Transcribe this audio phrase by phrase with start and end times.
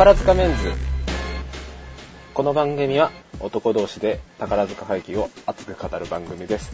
[0.00, 0.72] 宝塚メンズ。
[2.32, 6.72] この番組は男同士で宝塚会議を熱く語る番組です。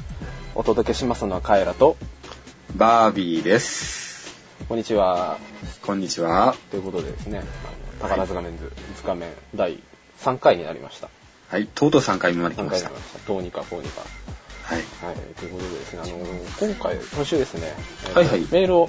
[0.54, 1.97] お届けしますのはカエラと。
[2.76, 4.33] バービーです。
[4.69, 5.38] こんにちは。
[5.83, 6.54] こんにちは。
[6.70, 9.83] ということでですねあの宝塚メンズ5日目第
[10.20, 11.11] 3回になりました。
[11.48, 12.90] はい、とうとう3回目まで来3ました。
[12.90, 13.33] 回になりました。
[13.33, 14.02] どうにかこうにか。
[14.62, 14.83] はい。
[15.04, 15.16] はい。
[15.34, 17.74] ということでですねあの今回今週ですね、
[18.05, 18.41] えーはいはい。
[18.52, 18.88] メールを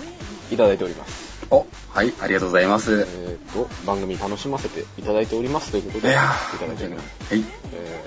[0.51, 3.07] いただいておりますお、はい、ありがとうございます。
[3.07, 6.21] えっ、と番組楽しませていただいておりますということでいいや
[6.59, 8.03] ただいておりますはい、え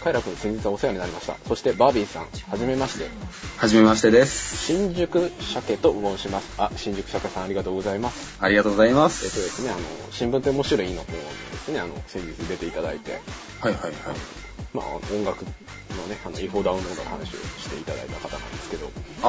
[0.00, 1.36] ー、カイラ君先日はお世話になりました。
[1.46, 3.08] そしてバービーさん、はじめまして。
[3.56, 4.56] はじめましてです。
[4.66, 6.54] 新宿鮭と申します。
[6.60, 8.36] あ、新宿鮭さんありがとうございます。
[8.40, 9.30] ありがとうございまえっ、す。
[9.34, 9.80] とですね、あの、
[10.10, 11.24] 新聞店面白いの方にで
[11.58, 13.20] すね、あの、先日出ていただいて、
[13.60, 13.92] はいはいはい。
[14.74, 15.50] まあ、音楽の
[16.08, 17.24] ね、あの、違法ダウンロードの話を
[17.58, 18.90] していただいた方なんですけど、
[19.22, 19.28] あ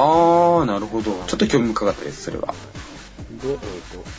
[0.62, 1.12] ー、なるほど。
[1.26, 2.54] ちょっと興味深かったです、それは。
[3.38, 3.58] で、えっ、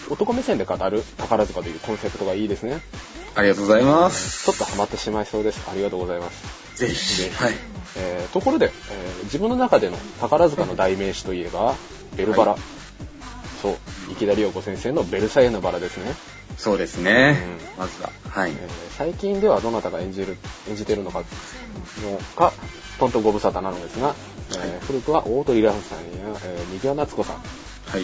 [0.07, 2.81] と、男目線で語る宝塚というコンセプトがいいですね。
[3.35, 4.45] ありがとうございます。
[4.45, 5.69] ちょっとハマってしまいそうです。
[5.69, 6.77] ありがとうございます。
[6.77, 7.29] ぜひ。
[7.29, 7.53] はい。
[7.97, 11.75] えーところで、えー自分の中での宝塚の代名詞といえば、
[12.15, 12.51] ベルバラ。
[12.53, 12.61] はい
[13.61, 13.77] そう、
[14.11, 16.15] 池田理子先生のベルサイユのバラですね。
[16.57, 17.37] そうですね。
[17.77, 18.09] うまずは。
[18.29, 18.53] はいえ。
[18.53, 18.57] ー
[18.97, 20.37] 最近ではどなたが演じる、
[20.69, 22.53] 演じてるのか、のか、
[22.99, 24.15] トントンご無沙汰なのですが、
[24.63, 26.03] えー古くは大鳥蘭さんや、
[26.45, 27.41] えー、右輪夏子さん、は
[27.97, 28.01] い。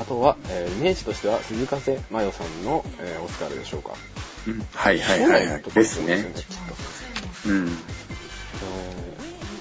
[0.00, 3.92] あとは、えーイメージとしては鈴風真世さんの、えーオスカルでしょうか。
[4.46, 5.62] うんはいはいはいはい。
[5.62, 6.32] ですね。
[6.34, 6.44] きっ
[7.44, 7.66] とうん。
[7.66, 9.06] えー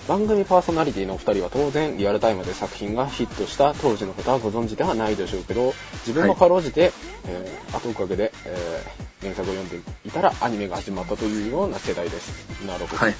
[0.07, 5.73] 番組パーソナリティのお二人は当然リアルタイムで作品がヒットした当時のことはご存知ではないでしょうけど
[6.05, 6.91] 自分もかろうじて、
[7.27, 13.13] えー後おかげで、えー原作を読んでいたらアニメが始まったというような世代ですなるほど、はい。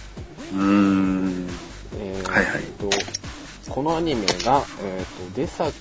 [0.54, 1.50] うーん。
[2.00, 2.90] えーはいはいと
[3.72, 5.74] このアニメが、えー、と出先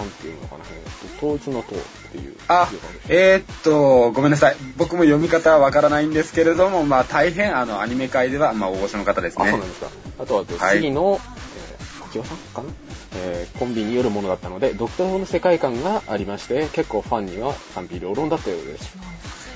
[0.00, 1.78] なんていうのかな、えーと統一の塔っ
[2.12, 2.68] ていうあ、
[3.08, 4.56] えー、っと、ごめんなさい。
[4.76, 9.68] 僕も読み方はわからないんですけれども、まあ大変あのアニメ界では、まあ大御所の方ですねあそうなん。
[9.68, 9.88] ですか
[10.20, 12.68] あとははい次の、えー、秋夫さんかな、
[13.16, 18.96] えーコンビによるものだったので独特の世界観がありまして結構ファンには賛否両論だったようです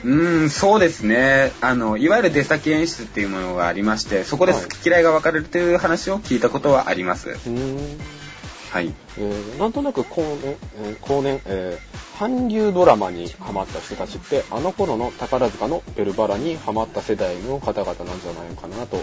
[0.04, 1.52] うーん、そうですね。
[1.62, 7.30] あの、いわゆる出先演出っていうものがありまして、そこで好き嫌いが分かれるという話を聞いたことはあります。
[7.30, 7.98] うーん、
[8.74, 8.92] はい。
[9.18, 10.56] えーなんとなく後年、
[11.00, 18.98] 後年、えー韓流ドラマにハマった人たちってあの頃の宝塚のベルバラにハマった世代の方々なんじゃないのかなと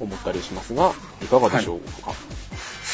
[0.00, 0.92] 思ったりしますが
[1.22, 2.12] いかがでしょうか、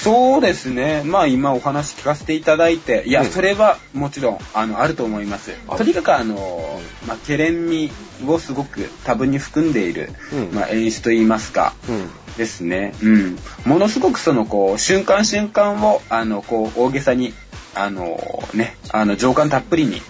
[0.02, 1.02] そうですね。
[1.04, 5.76] まあ今お話聞かせていただいて、いや、うんそれはもちろん、あの、あると思いますあ。
[5.76, 7.90] とにかくあの、まあ、ケレン味
[8.26, 12.94] をすごく多分に含んでいる、うんまあ、演出といいますか、うんですね。
[13.02, 13.38] うん。
[13.66, 17.34] ものすごくその、こう、瞬間瞬間を、あの、こう、大げさに、
[17.74, 18.18] あの、
[18.54, 20.00] ね、あの、情感たっぷりに、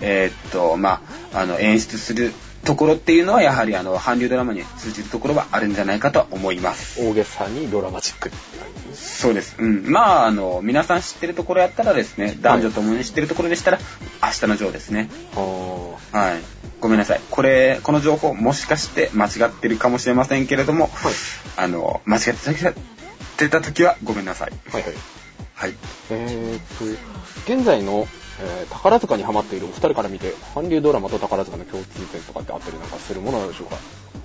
[0.00, 1.02] えーっと、ま
[1.32, 2.32] あ、あの、演出する
[2.64, 7.00] ところっていうのは、やはり、あの、韓流ドラマに通じるところはあるんじゃないかと思います。
[7.00, 9.56] 大げさにドラマチックって感じですそうです。
[9.58, 9.90] うん。
[9.90, 13.78] まあ、あの、皆さん知ってるところやったらですね、男女ともに知ってるところでしたら、
[14.22, 15.10] 明日のジョーですね。
[16.12, 16.64] はい。
[16.80, 17.20] ごめんなさい。
[17.30, 21.14] これ、この情報、もしかして間違ってるかもしれませんけれども、はい
[21.56, 22.22] あの、間違っ
[23.36, 24.52] てた時はごめんなさい。
[24.70, 24.92] はいはい
[25.54, 25.74] はい。
[26.10, 28.06] えー、と現在の、
[28.40, 33.76] えー宝塚にハマっているお二人から見て韓流ドラマと宝塚の共通点とかってあったりなんかするものなんでしょうか？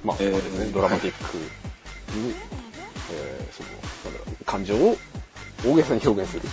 [0.04, 0.72] まあ、えーそうですね。
[0.72, 2.34] ドラマティックに、
[3.14, 3.70] えーその
[4.14, 4.98] なんだろう感情を
[5.66, 6.44] 大げさに表現する。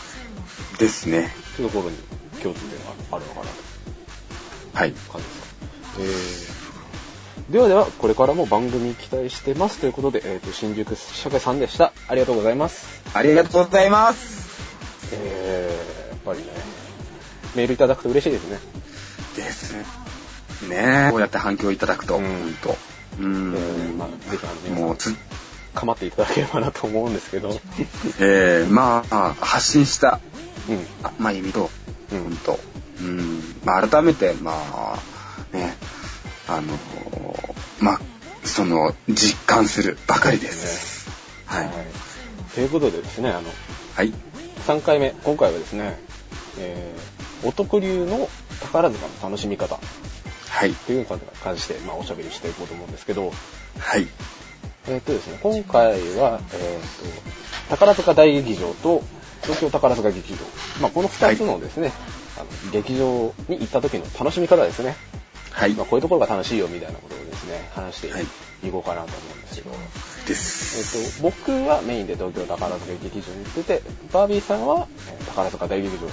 [0.79, 1.31] ですね。
[1.57, 1.97] というところに
[2.43, 3.47] 共通点があるのかな。
[4.81, 4.93] はい。
[4.93, 6.57] という感じですか、えー
[7.53, 11.93] ではではこれからも番組期待してますということで、えー、と新宿社会さんでした。
[12.09, 13.05] ありがとうございます。
[13.15, 15.13] ありがとうございます。
[15.13, 16.47] えー、やっぱりね
[17.55, 18.59] メールいただくと嬉しいですね
[19.37, 19.75] です
[20.69, 21.09] ね。
[21.11, 22.71] こうやって反響いただくと、うん本当。
[22.71, 22.75] う
[23.19, 23.25] えー
[23.95, 23.99] ん。
[23.99, 25.15] まあ、ぜひあの皆さんもうつ、
[25.75, 27.61] 構っていただければなと思うんですけど、
[28.19, 30.21] えー、まあ、発信した、
[30.69, 31.71] うん、あまあ、意味と、
[32.13, 32.61] うん本当。
[33.01, 33.57] うん。
[33.65, 35.77] まあ、改めて、まあ、ね、
[36.49, 36.79] あの、
[37.81, 38.01] まあ、
[38.45, 41.09] その、実感するばかりです。
[41.47, 41.71] はい。
[42.55, 43.43] ということでですね、あの、
[43.95, 44.13] はい。
[44.67, 45.99] 3回目、今回はですね、
[46.59, 48.29] えー、お得流の
[48.61, 49.79] 宝塚の楽しみ方
[50.49, 50.73] はい。
[50.73, 53.31] というのに関して、まあ、おしゃべりしていこうと思うんですけど、
[53.79, 54.07] はい。
[54.89, 56.81] えーっとですね、今回は、えーっ
[57.69, 59.03] と、宝塚大劇場と
[59.43, 60.39] 東京宝塚劇場、
[60.81, 61.93] まあ、この2つのですね、
[62.39, 64.97] あの劇場に行った時の楽しみ方ですね。
[65.51, 65.75] はい。
[65.75, 68.25] まあ、こういうところが楽しいよみたいなことをですね、話してはい
[68.65, 69.71] いこうかなと思うんですけど、
[70.27, 71.21] です。
[71.23, 73.83] えっと、僕はメインで東京宝塚劇場に行ってて、
[74.13, 76.11] バービーさんはえー宝塚大劇場。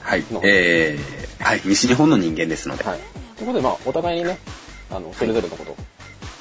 [0.00, 0.40] はいの。
[0.44, 1.60] えー、はい。
[1.64, 2.84] 西日本の人間ですので。
[2.84, 2.98] はい。
[3.36, 4.38] ということで、まあ、お互いにね、
[4.90, 5.76] あの、それぞれのこと、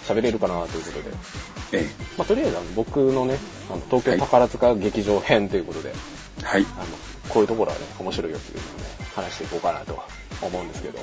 [0.07, 1.15] 喋れるかなということで、
[1.71, 3.37] えまあ、とりあえずあの僕のね、
[3.69, 5.93] あの東京宝塚劇場編ということで、
[6.41, 6.45] え。
[6.45, 6.65] はい。
[6.77, 6.85] あの、
[7.29, 8.85] こういうところはね、面白いよっていうのをね、
[9.15, 10.07] 話していこうかなとは
[10.41, 10.99] 思うんですけど、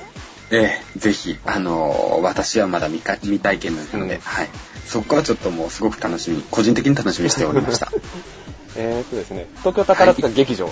[0.51, 4.49] ええ、ぜひ、あのー私はまだ未か未体験なので、うんはい。
[4.87, 7.91] そこはちょっともうすごく楽しみに、個人的に楽しみにしておりました。
[8.77, 10.71] えーっとですね、東京宝塚劇場っ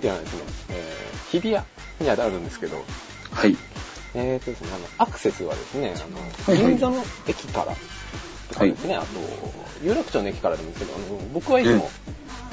[0.00, 0.40] ていうのはですね、
[0.70, 0.87] えー
[1.30, 1.64] 日比谷
[2.00, 2.76] にあるんですけど、
[3.30, 3.56] はい。
[4.14, 7.74] えーっとですね、あの、アクセスはですね、あの、はいはい銀座の駅から
[8.48, 9.06] とかですね、あと、
[9.82, 11.90] 有楽町の駅からでもいいんですけど、あの僕はいつも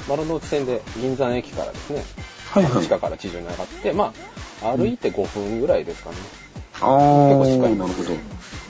[0.08, 2.02] 丸の内線で銀座の駅からですね、
[2.50, 4.12] はいはい地下から地上に上がって、ま
[4.62, 6.16] あ、歩いて5分ぐらいですかね。
[6.74, 8.12] あ構近いー、なるほど。
[8.12, 8.16] う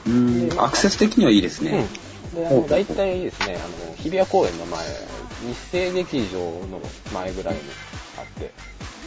[0.09, 1.85] ーん、アクセス的にはいいですね。
[2.33, 2.41] うん。
[2.41, 4.79] で、あの、大体ですね、あの、日比谷公園の前、
[5.45, 6.81] 日生劇場の
[7.13, 7.86] 前ぐらいにあ
[8.27, 8.51] って、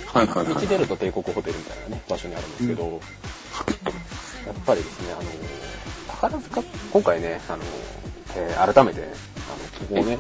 [0.07, 0.55] はいはいはい。
[0.55, 2.85] 道出ると帝国ホテルみたいなね、場所にあるんですけど、
[4.47, 5.23] やっぱりですね、あの、
[6.09, 6.63] 宝塚、
[6.93, 7.63] 今回ね、あの、
[8.37, 10.19] えー改めて、あの、ここをね、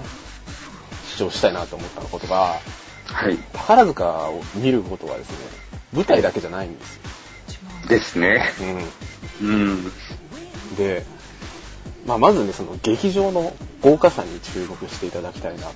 [1.16, 2.60] 主張したいなと思ったことが、
[3.04, 3.36] はい。
[3.52, 5.36] 宝塚を見ることはですね、
[5.92, 7.02] 舞台だけじゃないんですよ。
[7.88, 8.44] ですね。
[9.40, 9.74] ううん。
[9.86, 9.92] ん。
[10.76, 11.04] で、
[12.06, 13.52] まあ、まずね、その劇場の
[13.82, 15.74] 豪華さに注目していただきたいなと。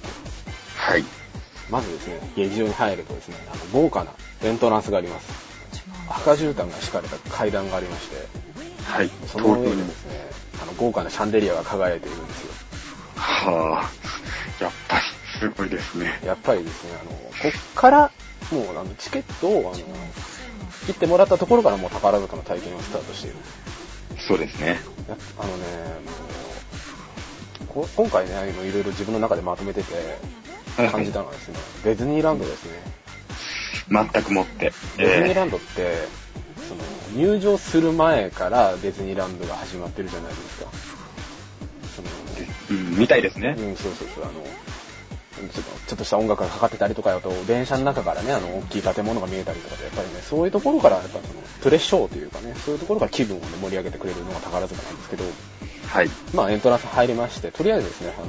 [0.76, 1.04] はい。
[1.70, 4.12] まずですね、劇場に入るとですね、あの豪華な
[4.42, 5.54] エントランスがあります。
[6.08, 8.16] 赤絨毯が敷かれた階段がありまして、
[8.84, 9.10] はい。
[9.26, 10.30] その上にですね、
[10.62, 12.52] あの豪華なシャンデリアが輝いているんですよ。
[13.16, 13.90] は
[14.60, 14.62] あ。
[14.62, 15.02] やっぱり
[15.40, 16.20] すごいですね。
[16.24, 17.18] やっぱりですね、あの、こ
[17.48, 18.10] っから、
[18.52, 19.84] もうあのチケットを、あの、
[20.86, 23.36] 切ってもらったところからもう宝塚の体験をスタートしている。
[24.28, 24.78] そうですね。
[25.08, 25.64] やあのね、
[27.74, 32.94] もうこ今回ね、今いろいろ自分の中でまとめててはい感じたのはですね、ディズニーランドですね。
[33.88, 34.72] 全くもって。
[34.96, 35.96] ディズニーえランドって、
[36.68, 36.82] その
[37.14, 40.70] 入場する前からディズニーランドが始まってるじゃないですか。
[41.96, 43.54] そのーうん、みたいですね。
[43.56, 44.32] うん、そうそうそう、あの、
[45.86, 51.22] ちょっとした音楽がかかってたりとかあと、電車の中からね、あの、大きい建物が見えたりとかで、やっぱりね、そういうところから、やっぱその、
[51.60, 55.24] プレッショーというかね、そういうところから気分をね、盛り上げてくれるのが宝塚なんですけど、
[55.88, 56.08] はい。
[56.32, 58.26] まあ、エントランス入りまして、とりあえずですね、あの、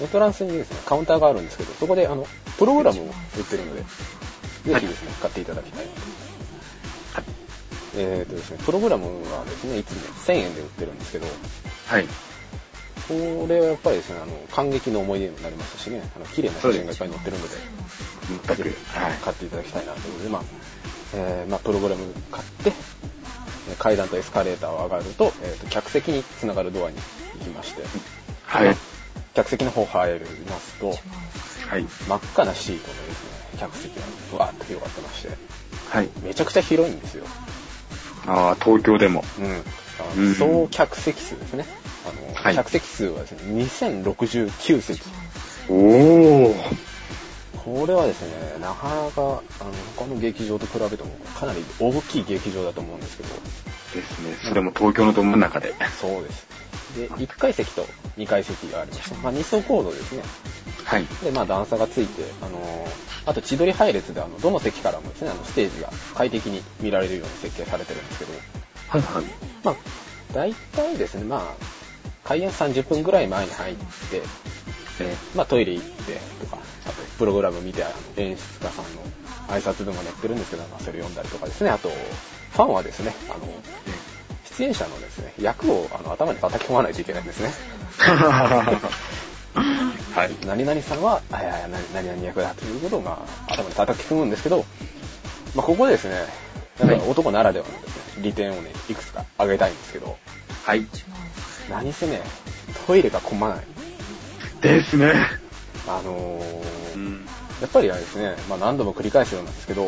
[0.00, 2.26] エントランスにですね、カウンターがあるんですけど、そこで、あの、
[2.58, 3.86] プログラムを売ってるので、ぜ
[4.80, 6.00] ひですね、買っていただきたいなと。
[7.96, 11.26] えーとですね、プログラムはですね、いつも1000円で売ってるんですけど、
[11.88, 12.06] はい。
[13.08, 17.56] これはやっぱりですね、あの、感激の思い出になりましたしね、あの、綺麗な写真がいっぱい載ってるので、
[18.46, 18.62] 全く
[18.94, 19.12] はい。
[19.14, 20.42] 買っていただきたいなということで、まあ、
[21.14, 23.00] えーまあ、プログラム買って、えー
[23.78, 26.96] 階段とエスカレーターを上がると、えーと客席につながるドアに
[27.38, 27.82] 行きまして、
[28.44, 28.76] はい。
[29.34, 30.88] 客席の方入りますと、
[31.68, 31.84] はい。
[32.08, 33.92] 真っ赤なシートのですね、客席
[34.32, 35.28] がわーっと広がってまして、
[35.88, 36.08] はい。
[36.22, 37.24] めちゃくちゃ広いんですよ。
[38.26, 39.24] ああ、東京でも。
[39.38, 39.62] うん。
[40.00, 41.66] あ総客席数ですね。
[42.08, 45.00] あの、はい客席数はですね、2069席。
[45.68, 46.54] おお。
[47.64, 54.36] これはですね、なかなか、あの、他の劇場と比べてもかなり大きい劇場だと思うんですけど、ですね。
[54.48, 55.74] それも東京のど真ん中で。
[56.00, 56.46] そうです。
[56.96, 60.22] で、1階席と2階席がありまして、まあ2層コードですね。
[60.84, 61.06] はい。
[61.22, 68.32] で、まあ段差がついて、あのーあと千鳥配列で、あの、どの席からもですね、あの、ステージが快適に見られるように設計されてるんですけど、
[68.88, 69.24] はいはい。
[69.62, 69.76] まあ、
[70.32, 71.64] 大体ですね、まあ、
[72.24, 74.22] 開演30分ぐらい前に入って、
[75.00, 79.02] えまあトイレ行ってとか、あとプログラム見て、あの演出家さんの
[79.48, 83.46] 挨拶文が載ってるんですけど、まあ、それ読んだりとかですね、あと、ファンはですね、あの、
[84.60, 87.50] 出演者のですね、役をあの頭に叩き込まないといけないんですね。
[90.14, 90.46] はい。
[90.46, 94.66] 何々さんは、あいや何々役だということを、まあ、頭に叩き込むんですけど、
[95.54, 96.14] まあ、ここでですね、
[96.78, 100.18] やっぱり男ならではのですね、利点をね、いくつか挙げたいんですけど、
[100.64, 100.86] はい。
[101.70, 102.20] 何せね、
[102.86, 103.64] トイレが混まない。
[104.60, 105.14] ですね。
[105.88, 107.26] あのーうん。
[107.62, 109.86] やっぱりあれですね、まあ何度も繰り返すようなんですけど、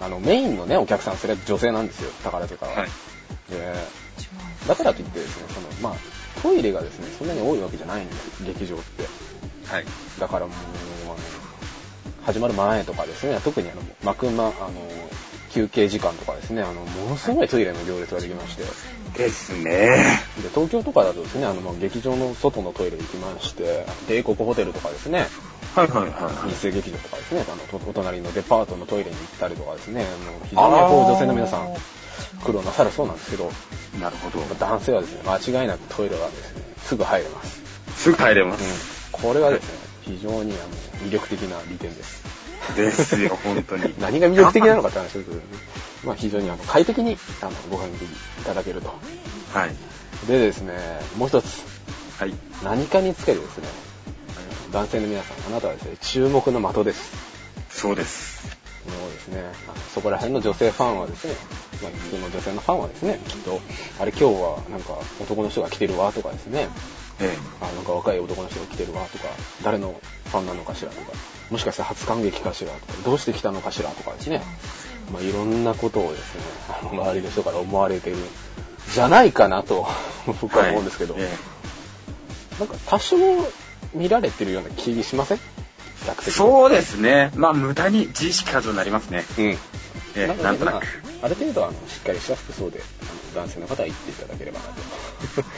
[0.00, 2.72] あの、メインのね、お客さん、それは女性なんですよ、宝塚は。
[2.72, 2.88] はい。
[3.50, 3.74] で、
[4.66, 9.04] だからといってですね、その、まあ、トイレがですね、そんなに多いわけじゃないんです、劇場って。
[9.66, 9.84] はい。
[10.18, 10.56] だからもう、
[11.06, 11.16] あの、
[12.24, 14.72] 始まる前とかですね、特にあの、幕間、あの、
[15.50, 18.64] 休憩時間とかですね、あの、ものすごいトイレの行列ができまして、
[19.16, 19.96] ですね。
[20.42, 25.26] で、東京とかだとですね、あの、まあ劇場の外のトイレ行きまして、帝国ホテルとかですね、
[25.74, 31.74] はいはいは日生劇場とかですね、あの、とお隣のデパートのトイレに行ったりとかですね、もう非常にこう女性の皆さん
[32.44, 33.50] 苦労なさるそうなんですけど、
[33.96, 34.00] い。
[34.00, 34.40] なるほど。
[34.54, 37.62] 男性はですね、間違いなくトイレはですね、すぐ入れます。
[37.96, 39.10] すぐ帰れまうんす。。
[39.12, 42.24] これはですね、非常にあの魅力的な利点です。
[42.76, 43.94] ですよ、本当に。
[44.00, 45.42] 何が魅力的なのかって話ですけどね。
[46.04, 47.92] まあ非常にあの快適にあのご覧い
[48.44, 48.88] ただけると。
[49.52, 49.74] はい。
[50.26, 50.74] でですね、
[51.16, 51.62] もう一つ。
[52.18, 52.34] はい。
[52.62, 53.68] 何かにつけてですね、
[54.72, 57.12] 男性の皆さん、あなたはですね、注目の的です。
[57.70, 58.63] そうです。
[58.86, 59.42] もうですね、
[59.94, 61.34] そこら辺の女性ファンはですね、
[61.82, 63.60] まあ、普通の女性のファンはですね、きっと、
[63.98, 66.68] あれ今日はなんか男の人が来てるわとかですね、
[67.20, 69.24] えあなんか若い男の人が来てるわとか、
[69.62, 69.94] 誰の
[70.26, 71.12] ファンなのかしらとか、
[71.50, 74.42] もしかして初感激かしらとか、どうして来たのかしらとかですね、
[75.12, 76.40] まあ、いろんなことをですね、
[76.82, 78.16] あの周りの人から思われてる、
[78.92, 79.86] じゃないかなと、
[80.42, 81.22] 僕は思うんですけど、はい。
[81.22, 81.28] え。
[82.58, 83.16] なんか多少
[83.94, 85.53] 見られてるような気しません？
[86.30, 87.30] そうですね。
[87.34, 89.24] まあ、無駄に自意識過剰になりますね。
[89.38, 89.44] うん。
[89.44, 89.58] え
[90.16, 90.86] えなのでまあなんとなく。
[91.22, 92.80] ある程度あのしっかりした服装で
[93.34, 94.72] 男性の方は行っていただければなと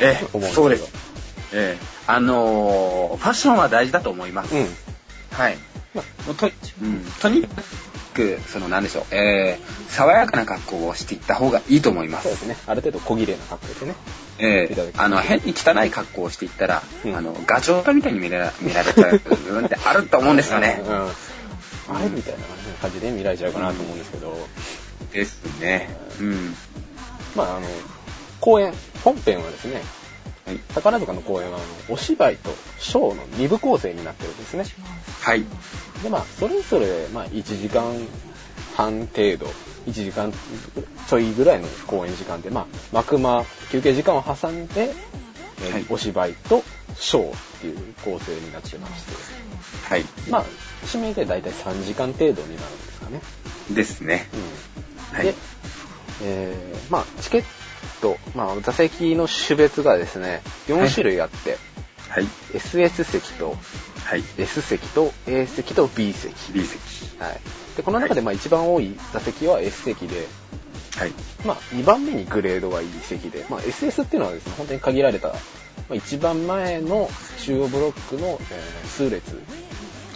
[0.00, 0.62] ええ 思うんですけど。
[0.62, 0.92] そうです。
[1.52, 4.54] ええあのーファッションは大事だと思います。
[4.54, 4.76] うん。
[5.32, 5.58] はい。
[5.94, 6.46] まもうと、
[6.82, 7.62] うん、とにかく、
[8.48, 12.24] その、なんでしょう、えー、爽やかな格好をしていった方がいいと思います。
[12.24, 12.56] そうですね。
[12.66, 13.94] ある程度小綺麗な格好でね。
[14.38, 21.94] えー、あの、変に汚い格好をしていったら、うんあの、ガチョウタみたいに見ら見られちゃう部分ってあると思うんですよねうん。。
[21.94, 22.40] あれみたいな
[22.80, 24.36] 感じで見られちゃうかなと思うんですけど、
[25.12, 25.88] ですね。
[26.20, 26.54] うん。
[27.34, 27.66] まああの、
[28.40, 29.84] 公演、本編はですね、はい。
[30.74, 34.64] 宝塚の公演はあのお芝居とショーの2部構成になってるんですね。
[35.20, 35.44] はい。
[36.02, 37.82] でまあそれぞれまあ1時間
[38.76, 39.46] 半程度
[39.86, 40.32] 1時間
[41.08, 44.92] ちょいぐらいの公演時間でまあ幕間休憩時間を挟んで、
[45.62, 46.62] えーはいお芝居と
[46.96, 49.12] ショーっていう構成になってまして
[49.88, 50.04] はい。
[50.30, 50.44] まあ
[50.86, 53.20] 指名で大体3時間程度になるんですかね。
[53.70, 54.28] ですね。
[55.12, 55.34] うん、はいで、
[56.22, 57.44] えーまあチケッ
[58.00, 61.58] ト、まあ、座席の種別がですね4種類あって、
[62.08, 62.24] はい。
[62.52, 63.56] SS 席と
[64.04, 64.22] はい。
[64.38, 67.18] S 席と A 席と B 席 B 席。
[67.20, 67.40] はい。
[67.76, 70.28] で、この中でまあ一番多い座席は S 席で、
[70.96, 71.12] はい。
[71.44, 75.34] まあ2番目にグレードがいい席で、まあ SS っていうのはですね、本当に限られた、ま
[75.90, 79.42] あ一番前の中央ブロックの、えー数列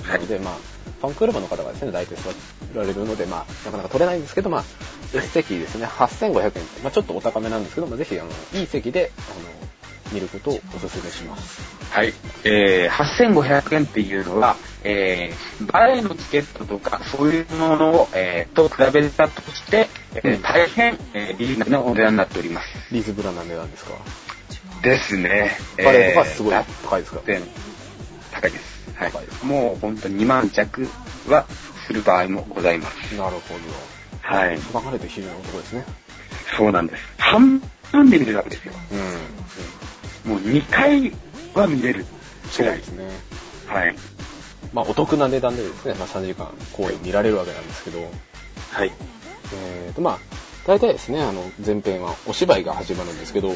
[0.08, 0.54] なので、まあ、
[1.00, 2.30] ファンクラブの方がですね、大体座
[2.78, 4.64] られるので、まあ、なかなか取れないんですけど、まあ、
[5.22, 6.64] 席ですね、8500円。
[6.84, 8.30] まあちょっとお高めなんですけど、まあぜひ、あの、
[8.60, 11.62] いい席で、あの、見ることをお勧めします。
[11.90, 12.12] はい。
[12.44, 22.66] えー、8500円っていうのは、えー、前のチケットとか、そういうものを、えー、と比べたとして、えーうん大変、えー、リーズナブルなお値段になっております。
[22.92, 23.92] リーズブラな値段ですか？
[24.82, 25.52] ですね。
[25.76, 27.20] パレードがすごいえー高いですか？
[27.24, 27.40] で
[28.32, 28.69] 高いです。
[29.08, 29.46] はい。
[29.46, 30.86] もう本当に2万弱
[31.28, 31.46] は
[31.86, 33.16] する場合もございます。
[33.16, 33.54] なるほ
[34.22, 34.56] はい。
[34.56, 34.62] ど。
[34.80, 35.84] 考えて非常にお得ですね。
[36.56, 37.02] そうなんです。
[37.18, 37.60] 半
[37.92, 38.74] 分で見れるわけですよ。
[40.26, 40.32] うん。
[40.32, 41.12] もう2回
[41.54, 42.04] は見れる。
[42.50, 43.08] そうですね。
[43.66, 43.96] はい。
[44.72, 48.00] まあ、お得な値段でですね、まあ、3時間公演見られるわけなんですけど、
[48.70, 48.92] はい。
[49.54, 50.18] えーと、まあ、
[50.66, 53.48] 大体ですね、あの、前編はお芝居が始まるんですけど、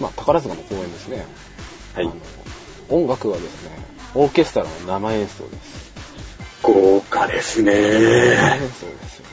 [0.00, 1.26] まあ、宝塚の公演ですね。
[1.94, 2.10] はい
[2.90, 3.70] 音楽はですね、
[4.14, 5.92] オーケストラの生演奏です。
[6.62, 7.72] 豪華です生ね。
[7.72, 9.26] 演奏ですよ。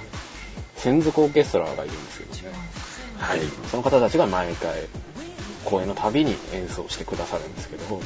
[0.75, 2.55] 専属オーケストラがいるんですけどね。
[3.17, 3.39] はい。
[3.69, 4.87] その方たちが毎回、
[5.65, 8.01] 公演のたびに演奏してくださるんですけど、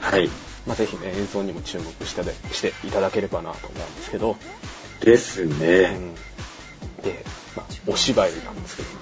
[0.00, 0.28] はい。
[0.66, 4.36] まあ、ぜひね、演奏にも注目してでしていただければなと思うんですけど、
[5.00, 5.90] ですうね。
[5.90, 6.14] ん、
[7.02, 7.24] で、
[7.56, 8.96] まあ、お芝居なんですけどね。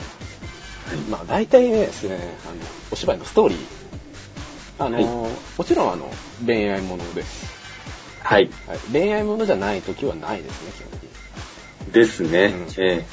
[0.86, 2.54] はいまあ、大体ねですね、あの、
[2.92, 3.58] お芝居のストーリー、
[4.78, 6.10] あの、はもちろんあの、
[6.44, 7.46] 恋愛ものです。
[8.22, 8.50] はい。
[8.66, 11.92] はい、恋愛ものじゃない時はないですね、基本的に。
[11.92, 13.06] ですねうんえ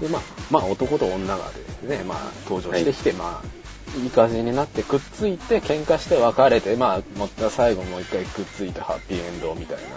[0.00, 2.18] で、まあ、まあ、男と女がですね、まあ、
[2.48, 9.88] 登場してきて、まあ、いい感じになってくっついて、喧嘩して別れて、まあ、また最後もう一回くっついてハッピーエンドみたいなね、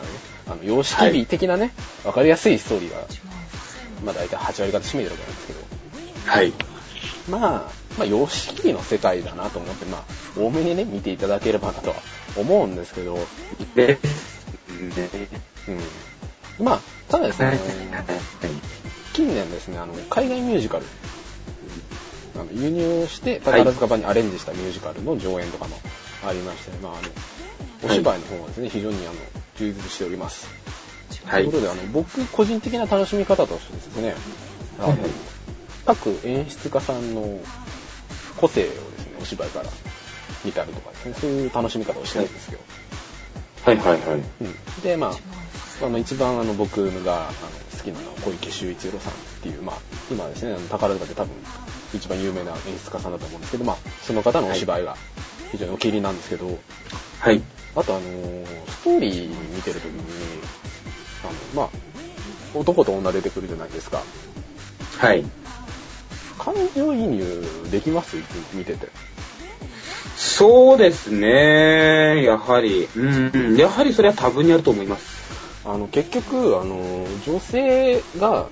[0.47, 2.97] あの、様式美的なね、わ、かりやすいストーリーが、
[4.05, 5.59] まあ、大体8割方占めてるわけなんですけど、
[6.27, 6.53] えはい。
[7.29, 11.95] まあ、まあ、様式美の世界だなと思って、まあ、多めにね、見ていただければなとは
[12.37, 13.17] 思うんですけど、
[13.75, 13.99] で。
[16.59, 16.65] うん。
[16.65, 16.79] まあ、
[17.09, 17.57] ただですね、はい。
[19.13, 20.85] 近年ですね、あの、海外ミュージカル、
[22.35, 25.75] あの輸入して宝塚版にアレンジしたミュージカルの上演とかも
[26.23, 29.15] ありまして、まあ、あの、お芝居の方はですね、非常にあの、
[29.57, 30.47] 充実しております。
[31.25, 34.15] はいということで、あの、僕個人的な楽しみ方としてですね、
[34.79, 34.99] あのはい
[35.87, 37.39] 各演出家さんの
[38.35, 39.69] 個性をですね、お芝居から
[40.43, 42.59] 見たりとかですね、そういう楽しみ方をしてるんですよ。
[43.63, 44.19] はいはいはい。
[44.19, 47.37] うん、で、まあ、あの、一番あの、僕があの
[47.77, 49.75] 好きなのは小池秀一郎さんっていう、まあ、
[50.11, 51.33] 今ですね、あの宝塚で多分
[51.93, 54.97] 一番有名な演出家さんだと思うんですけど、まあ、その方のお芝居が
[55.53, 56.59] 非常にお気に入りなんですけど、
[57.19, 57.41] はい。
[57.77, 60.01] あとあのーストーリー見てる時に、
[61.23, 61.69] あの、まあ、
[62.53, 64.01] 男と女出てくるじゃないですか。
[64.97, 65.23] はい。
[66.37, 68.17] 感情移入できます？
[68.53, 68.87] 見てて。
[70.15, 72.23] そうですね。
[72.23, 75.17] やはり、うん、やはりそれは多分にあると思います。
[75.65, 78.47] あの、結局、あの、女性が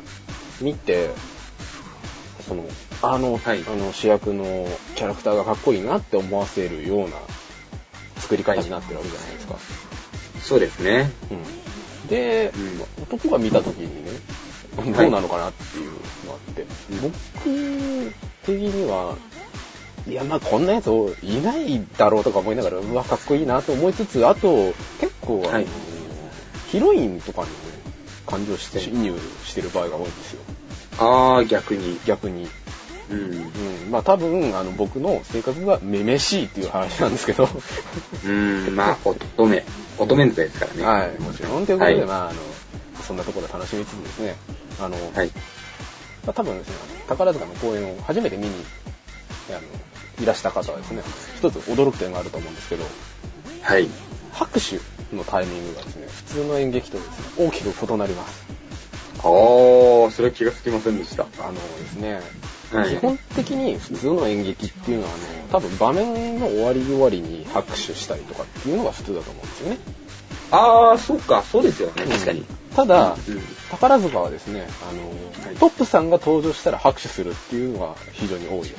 [0.62, 1.10] 見て、
[2.48, 2.66] その、
[3.02, 7.16] あの、はいあの主役のキャラクターがかっこいいなって思わせるような
[8.18, 9.56] 作り方になってるわけじゃないですか。
[10.42, 11.10] そうですね。
[11.32, 14.14] うん、で、うん男が見た時にね、い
[14.76, 16.66] どうなのかなっていうのがあって、
[17.02, 18.14] 僕
[18.46, 19.16] 的には、
[20.08, 20.90] いや、まあこんなやつ
[21.24, 25.66] いないだろうとか思いながら、うわ、かっこいいなと思いつつ、あと、結構、はい
[26.76, 27.54] ヒロインとかにね、
[28.28, 30.42] 感情して移入してる場合が多いんですよ。
[31.00, 32.00] ああ、逆に。
[32.06, 32.50] 逆に。
[33.10, 33.20] うん。
[33.20, 33.92] うん。
[33.92, 37.48] まあ多分、あの、僕の性格がめめしいっていう話なんですけど、
[38.26, 39.64] うん、まあ、乙女。
[39.98, 40.84] 乙女座ですからね。
[40.84, 41.66] はい、もちろん。
[41.66, 42.42] ということで、はいまあ、あの、
[43.06, 44.36] そんなところで楽しみつつですね、
[44.80, 45.32] あの、はい。
[46.26, 46.76] まあ、多分ですね、
[47.08, 48.54] 宝塚の公演を初めて見に
[49.50, 49.60] あの
[50.24, 51.04] いらした方はですね、
[51.38, 52.84] 一つ驚く点があると思うんですけど、
[53.62, 53.88] はい。
[54.32, 54.80] 拍手
[55.16, 58.46] のタイミングがですね、普通の演劇とですね、大きく異なります。
[59.20, 61.24] ああ、それは気がつきませんでした。
[61.40, 65.12] あのですね、はい基本的に普通の演劇っていうのは、
[65.52, 69.78] あの、多分場面の終わり終わりに拍手したりとかっていうのが普通だと思うんですよね。
[70.52, 72.44] ああ、そうか、そうですよね、確かに。
[72.76, 73.42] ただ、うん
[73.72, 75.10] 宝塚はですね、あの、
[75.46, 78.76] はいトップさんが登場したら拍手するっていうのが非常に多いです。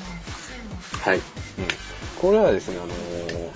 [1.00, 1.16] はい。
[1.16, 1.22] うん
[2.20, 3.50] これはですね、あのー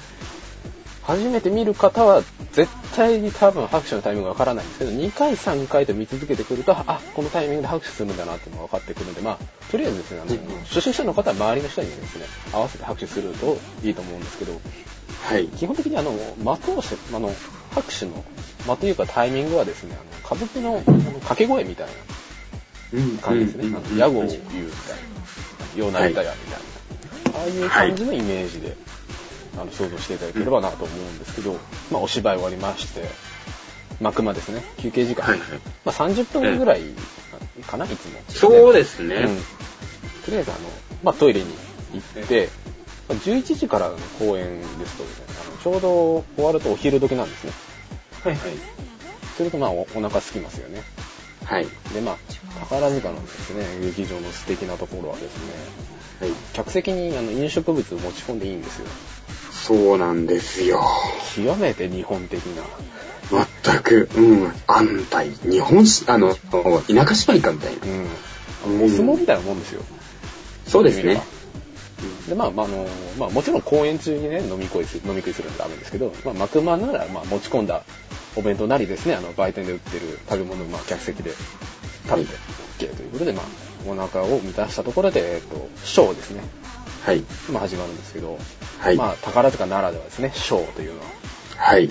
[1.03, 9.39] 初めて見る方は絶対に多分拍手のタイミングがわからないんですけど、2回3回と見続けてくると、あ、このタイミングで拍手するんだなっていうのが分かってくるんで、まあ、
[9.71, 14.53] とりあえずですね、あの、初心者の方は周りの人にですね、合わせて拍手するといいと思うんですけど、
[15.25, 15.49] はい。
[15.49, 16.13] 基本的にあの、
[16.57, 17.33] 的をして、あの、
[17.75, 18.25] 拍手の、
[18.67, 21.89] 間というかタイミングはですね、あの、歌舞伎のあの掛け声みたい
[22.93, 23.77] うんな感じですね。
[23.77, 24.97] あの屋号を言うみたい
[25.77, 25.81] な。
[25.81, 27.41] ようなりたやみたいな。
[27.41, 28.77] ああいう感じのイメージで、
[29.57, 31.55] あの想像していただければなと思うんですけど、
[31.91, 33.09] まあお芝居終わりまして、
[34.01, 35.27] 幕間ですね、休憩時間。
[35.85, 36.83] まあ30分ぐらい
[37.67, 38.21] かな、いつも。
[38.29, 39.17] そうですね。
[39.17, 39.39] うん
[40.25, 40.61] とりあえずあの、
[41.03, 41.47] まあ、トイレに
[41.95, 42.51] 行って、
[43.09, 45.11] まあ11時からの公演ですとね、
[45.47, 47.53] あのちょうど終わるとお昼時なんですね。
[48.25, 48.37] はいはい。
[49.37, 50.83] するとまあおお腹空きますよね。
[51.45, 51.67] はい。
[51.95, 52.17] でまあ、
[52.61, 55.37] 宝塚のですね、劇場の素敵なところはです
[56.21, 56.37] ね、はい。
[56.53, 58.87] 客席にあの飲食物を持ち込んでいいんですよ。
[59.51, 60.83] そうなんですよ。
[61.37, 62.63] 極めて日本的な。
[63.65, 65.31] 全く、うん、安泰。
[65.31, 67.87] 日本し、あの、田舎芝居かみたいな。
[68.67, 68.85] うん。
[68.85, 69.83] お相撲みたいなもんですよ。
[70.67, 71.23] そうですね。
[72.29, 72.87] で、まあ、まあ、あの、
[73.19, 77.85] まあ、もちろん公演中にね、飲み食いする、飲み食いするんでダメですけど、まあ、幕間なら、まあ、持ち込んだ
[78.37, 81.33] お弁当なりですね、あの、売店で売ってる食べ物を、まあ、客席で
[82.09, 82.35] 食べて
[82.79, 83.45] OK ということで、まあ、
[83.87, 86.43] お腹を満たしたところで、えっと、ショーですね。
[87.05, 87.23] はい。
[87.51, 88.39] まあ、始まるんですけど、
[88.79, 88.97] はい。
[88.97, 91.07] まあ、宝塚ならではですね、ショーというのは。
[91.57, 91.91] はい。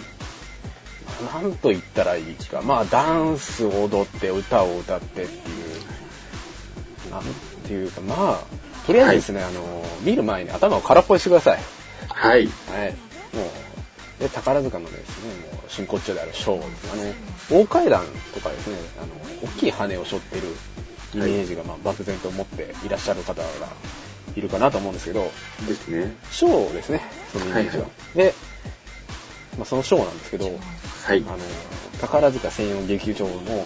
[1.33, 5.53] なんと言ったらいいか、まあ、ダンスを踊って、歌を歌ってってい
[7.07, 7.23] う、なん
[7.65, 11.59] ていうか、まあ、とりあえずですね、あの、見る前に頭を空っぽにしてください。
[12.07, 12.37] はい。
[12.37, 12.47] はい。
[13.35, 13.43] も
[14.19, 16.63] う、で、宝塚のですね、もう、真骨頂であるショー。
[16.91, 18.03] あの、大階段
[18.33, 19.07] とかですね、あの、
[19.43, 20.47] 大きい羽を背負っている
[21.13, 23.47] イメージが、まあ、漠然と持っていらっしゃる方が
[24.35, 25.31] いるかなと思うんですけど、
[25.67, 26.15] ですね。
[26.31, 27.01] ショーですね、
[27.31, 27.83] そのイメージは。
[27.83, 28.33] はいで、
[29.57, 30.51] まあ、そのショーなんですけど、は
[31.13, 31.31] いあ。
[31.31, 31.37] の、
[32.01, 33.65] 宝塚専用劇場の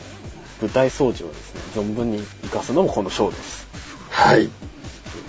[0.61, 3.67] 舞台装置をですね、存分に活かすのもこのショーです。
[4.09, 4.39] はい。
[4.39, 4.49] でで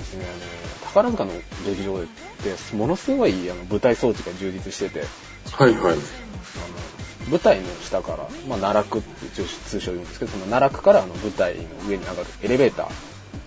[0.05, 1.33] すね、あの、宝塚の
[1.67, 5.05] 劇場って、ものすごいあの舞台装置が充実してて、
[5.53, 6.24] はいはい。
[6.57, 12.87] あの舞台の下から、まあ、奈落って通通称言うんですけど、その奈落からあの舞台の上に上がるエレベーター、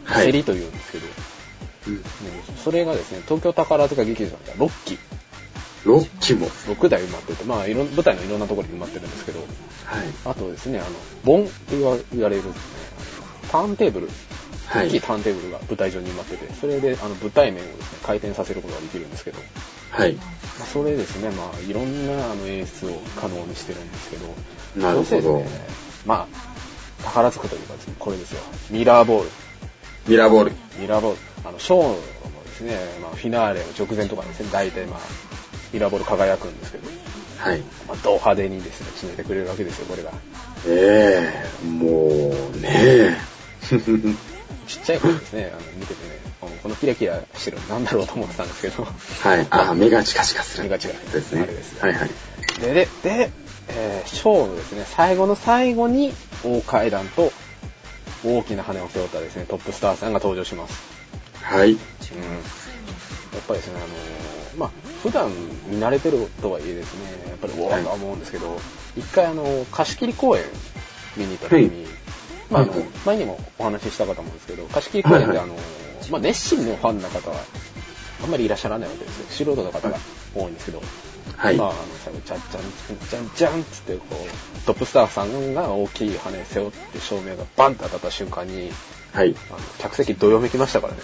[0.03, 0.25] はい。
[0.25, 1.05] セリというんですけど、
[2.63, 4.97] それがですね、東京宝塚劇場では6機、
[5.85, 6.47] 6機も。
[6.47, 9.47] 6台埋まってて、まあ、いろん舞台のいろんなところに埋まってるんですけど、はい。
[10.25, 10.89] あとですね、あの、
[11.23, 11.85] ボンって言
[12.23, 12.51] われるですね、
[13.51, 14.09] ターンテーブル、
[14.67, 14.87] はい。
[14.87, 19.39] 大きいターンテーブルが舞台上に埋まってて、それであの舞台面をですね、回転させることができるんですけど、
[19.91, 20.13] はい。
[20.13, 20.23] ま
[20.63, 24.25] あ、それですね、まあ、いろんなあの演出を可能にしてるんですけど、
[24.75, 25.47] なるほどね、
[26.05, 29.29] まあ、宝塚といえばですね、これですよ、ミラーボール。
[30.07, 30.51] ミラーボール。
[30.79, 34.99] ミラーボール、あの、ショーのですね、まあ、フィナーレの直前とかですね、大体まあ、
[35.73, 36.87] ミラーボール輝くんですけど、
[37.37, 37.59] はい。
[37.87, 40.11] まあ、ド派手にですね、決めてくれるわけですよ、これが。
[40.67, 41.87] ええも
[42.55, 43.17] う、ねえ。
[44.67, 46.19] ちっちゃい頃ですね、あの見ててね、
[46.61, 49.47] このキラキラしてるのなんだろうと思ってたんですけど、はい。
[49.49, 50.63] あ、目がチカチカする。
[50.63, 51.41] 目が違うですね。
[51.41, 52.09] あれですはいはい。
[52.59, 53.31] で、で、で、
[53.69, 57.31] えー、ショーのですね、最後の最後に大階段と
[58.25, 60.81] 大きな羽を背負ったですね、トップスターさんが登場します。
[61.41, 61.71] はい。
[61.71, 61.77] うん。
[61.77, 65.29] やっぱりですね、あのーまあ、普段
[65.67, 68.59] 見慣れてるとはいえですね、やっぱりおわとは思うんですけど、
[68.97, 70.43] 一回あの、貸し切り公演
[71.15, 71.96] 見に行った時に、はい
[72.49, 72.73] まあ、あの
[73.05, 75.55] 前にもお話ししたかと思うんですけど、貸し切り公演ではいあの、
[76.11, 77.37] まあ、熱心のファンの方は、
[78.23, 79.45] あんまりいらっしゃらないわけですよ。
[79.45, 79.97] 素人の方が
[80.35, 80.81] 多いんですけど、
[81.35, 81.57] はい。
[81.57, 82.63] まあ、最後、チャンチャン、
[83.09, 84.15] チャンチャンっつって、こう、
[84.65, 88.71] トップスターさんが大きい羽背負って照明がバンって当たった瞬間に、
[89.13, 89.35] はい。
[89.49, 90.99] あの、客席どよめきましたからね。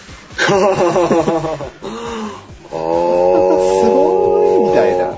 [2.72, 5.04] おすごいみたいな。
[5.04, 5.16] やっ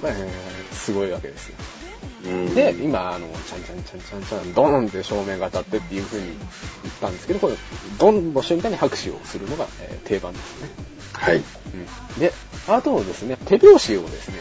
[0.00, 0.32] ぱりね、
[0.72, 1.56] すごいわけですよ。
[2.24, 7.54] うんで、今、あの、チャンチャンチャンチャンチャン、ドーンって照明が当たってっていう風に言ったんですけど、これ、
[7.98, 10.68] ドンの瞬間に拍手をするのが、えー定番ですね。
[11.12, 11.36] はい。
[11.36, 11.44] うん。
[12.20, 12.32] で、
[12.66, 14.38] あとですね、手拍子をですね、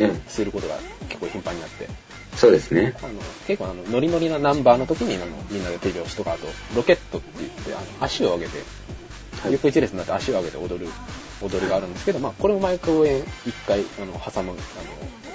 [0.00, 0.22] うん。
[0.28, 0.76] することが
[1.08, 1.88] 結構頻繁になって、
[2.36, 2.94] そうですね。
[3.02, 3.14] あの、
[3.46, 8.58] 結構あの、ノリノリなナンバーの時に、あの、みんなで手拍子とか、あと、ロケットって言って、あの、足を上げて、
[9.42, 10.90] はい横一列になって足を上げて踊る、
[11.42, 14.58] 踊りがあるんですけど、まあ、これも毎公演一回、あの、挟む、あの、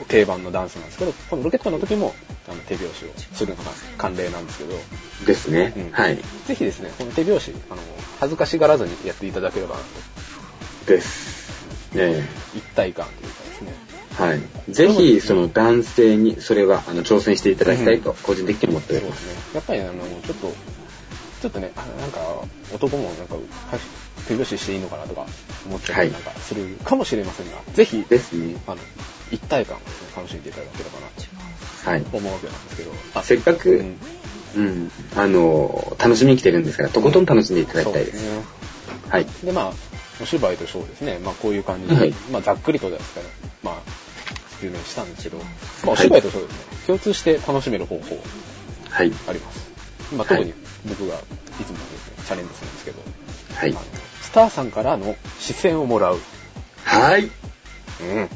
[0.07, 2.13] 定番のダンスなんですけど、このロケットの時も、
[2.47, 4.73] あの、手拍子をするのが慣例なんですけど、
[5.25, 5.91] ですねうん。
[5.91, 6.17] はい。
[6.45, 7.81] ぜひですね、この手拍子、あの、
[8.19, 9.87] 恥ずかしがらずにやっていただければなと、
[10.87, 11.41] です。
[11.93, 13.73] え一体感というかですね、
[14.19, 14.41] えはい。
[14.69, 19.25] ぜひ、その男性に、それは、あの、挑戦していただきたいと、個人的に思っております。
[19.25, 19.55] そうですね。
[19.55, 20.53] やっぱりあの、ちょっと、
[21.41, 22.19] ちょっとね、あなんか、
[22.73, 23.41] 男もなんか、は
[24.27, 25.25] 手拍子していいのかなとか
[25.65, 28.55] 思っちゃったりなんかするかもしれませんが、ぜひ、ですね。
[28.67, 28.77] あの、
[29.31, 29.79] 一体感を
[30.15, 32.05] 楽しんでいただければなとはい。
[32.13, 33.97] 思うわけなんですけど、あせっかく、うん
[34.55, 38.19] うん、あの、楽しみに来てるんですから、とことん楽しんでいただきたいです。
[38.19, 38.43] そうね。
[39.09, 39.25] はい。
[39.43, 39.73] で、まあ、
[40.21, 43.25] お芝居とショーですね、まあこういう感じで、はいまあざっくりとですから、
[43.63, 43.81] まあ、
[44.59, 48.17] 説明したんですけど、まあおはい芝居とショーですね、共通して楽しめる方法
[48.89, 49.11] はい。
[49.27, 49.71] あります。
[50.15, 50.53] まあ特に
[50.85, 51.19] 僕がい
[51.65, 53.01] つもですね、チャレンジするんですけど、
[53.55, 53.73] はい。
[54.21, 56.19] スターさんからの視線をもらう。
[56.83, 57.25] はい。
[57.25, 58.29] うん。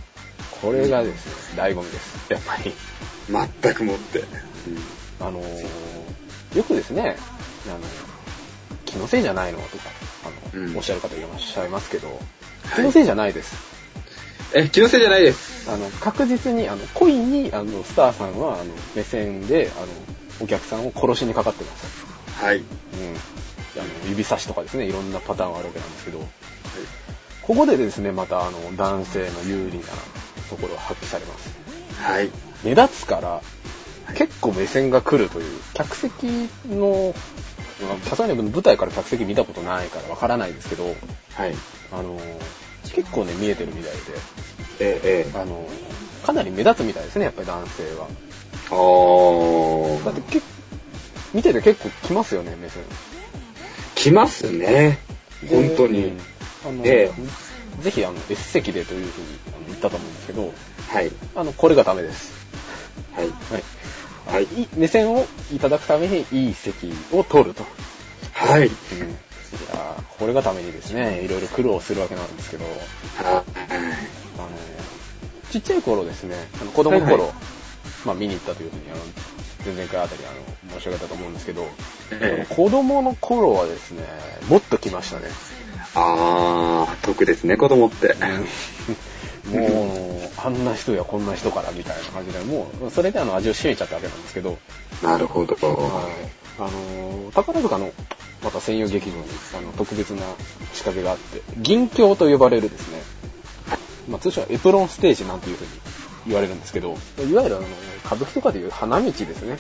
[0.62, 2.32] これがですね、醍醐味です。
[2.32, 2.74] やっぱり。
[3.62, 4.24] 全くもって。
[5.20, 5.66] あのー
[6.56, 7.18] よくですね、
[7.68, 7.80] あの、
[8.86, 9.84] 気のせいじゃないのとか、
[10.54, 12.18] あの、うんおっしゃる方いらっしゃいますけど、はい
[12.76, 13.56] 気のせいじゃないです。
[14.56, 15.70] え、気のせいじゃないです。
[15.70, 18.66] あの、確実に、あの、故意に、あの、スターさんは、あの、
[18.96, 19.88] 目線で、あの、
[20.40, 22.06] お客さんを殺しにかかってます。
[22.44, 22.58] はい。
[22.58, 22.64] うん。
[22.64, 26.20] あの、指差しとかですね、いろんなパターンがあるわけなんですけど、
[27.42, 29.86] ここでですね、また、あの、男性の有利な
[30.50, 31.50] ところが発揮されます。
[32.02, 32.30] はい。
[32.64, 33.42] 目立つから、
[34.16, 37.14] 結構目線が来るという、客席の、
[37.82, 40.96] まあさすがに舞台から客席見たことないからわからないですけど、はい。
[41.92, 42.20] あの、
[42.94, 44.00] 結構ね、見えてるみたいで、
[44.80, 45.40] ええ、ええ。
[45.40, 45.68] あの、
[46.26, 48.08] かなり目立つみたいですね、やっぱり男性は。
[48.72, 50.06] あー。
[50.06, 50.42] だってけ
[51.34, 52.84] 見てて結構来ますよね、目線。
[53.96, 55.00] 来ますね。
[55.44, 56.20] で本当にうん。
[56.66, 57.12] あの、え
[57.82, 60.54] ぜひ、あの、S 席でというふうにあの言ったと思うんですけど、
[60.90, 61.12] はい。
[61.36, 62.34] あの、これがダメです。
[63.14, 63.28] はい。
[63.28, 63.64] はい。
[64.26, 67.64] はいいい目線をいただくためにいい席を取ると。
[68.34, 68.62] はい。
[68.62, 68.68] うん。
[68.68, 68.72] い
[69.74, 72.72] やーこれがためにですね、いろいろ苦労するわけなんですけど、は
[73.20, 74.50] あの、
[75.52, 77.34] ちっちゃい頃ですね、あの子供の頃、はいは
[78.06, 79.00] まあ見に行ったというふうに、あの、
[79.66, 81.68] 前々回あたりあの申し上げたと思うんですけど、
[82.22, 84.04] ええ子供の頃はですね、
[84.50, 85.28] もっと来ましたね。
[85.96, 88.16] あー、得ですね、子供って。
[89.46, 94.58] もう、あんな人やこんな人からみたいな感じで、もう、それであの味を占めちゃったわけなんですけど、
[95.04, 95.56] なるほど。
[95.56, 96.46] はい。
[96.58, 97.92] あのー、宝塚の、
[98.44, 99.24] また専用劇場に、
[99.58, 100.22] あの、特別な
[100.74, 103.02] 仕掛けがあって、銀鏡と呼ばれるですね、
[104.10, 105.70] まあ、通称はエプロンステージなんていうふうに
[106.28, 106.96] 言われるんですけど、
[107.30, 107.68] いわゆるあの、
[108.06, 109.58] 歌舞伎とかでいう花道ですね。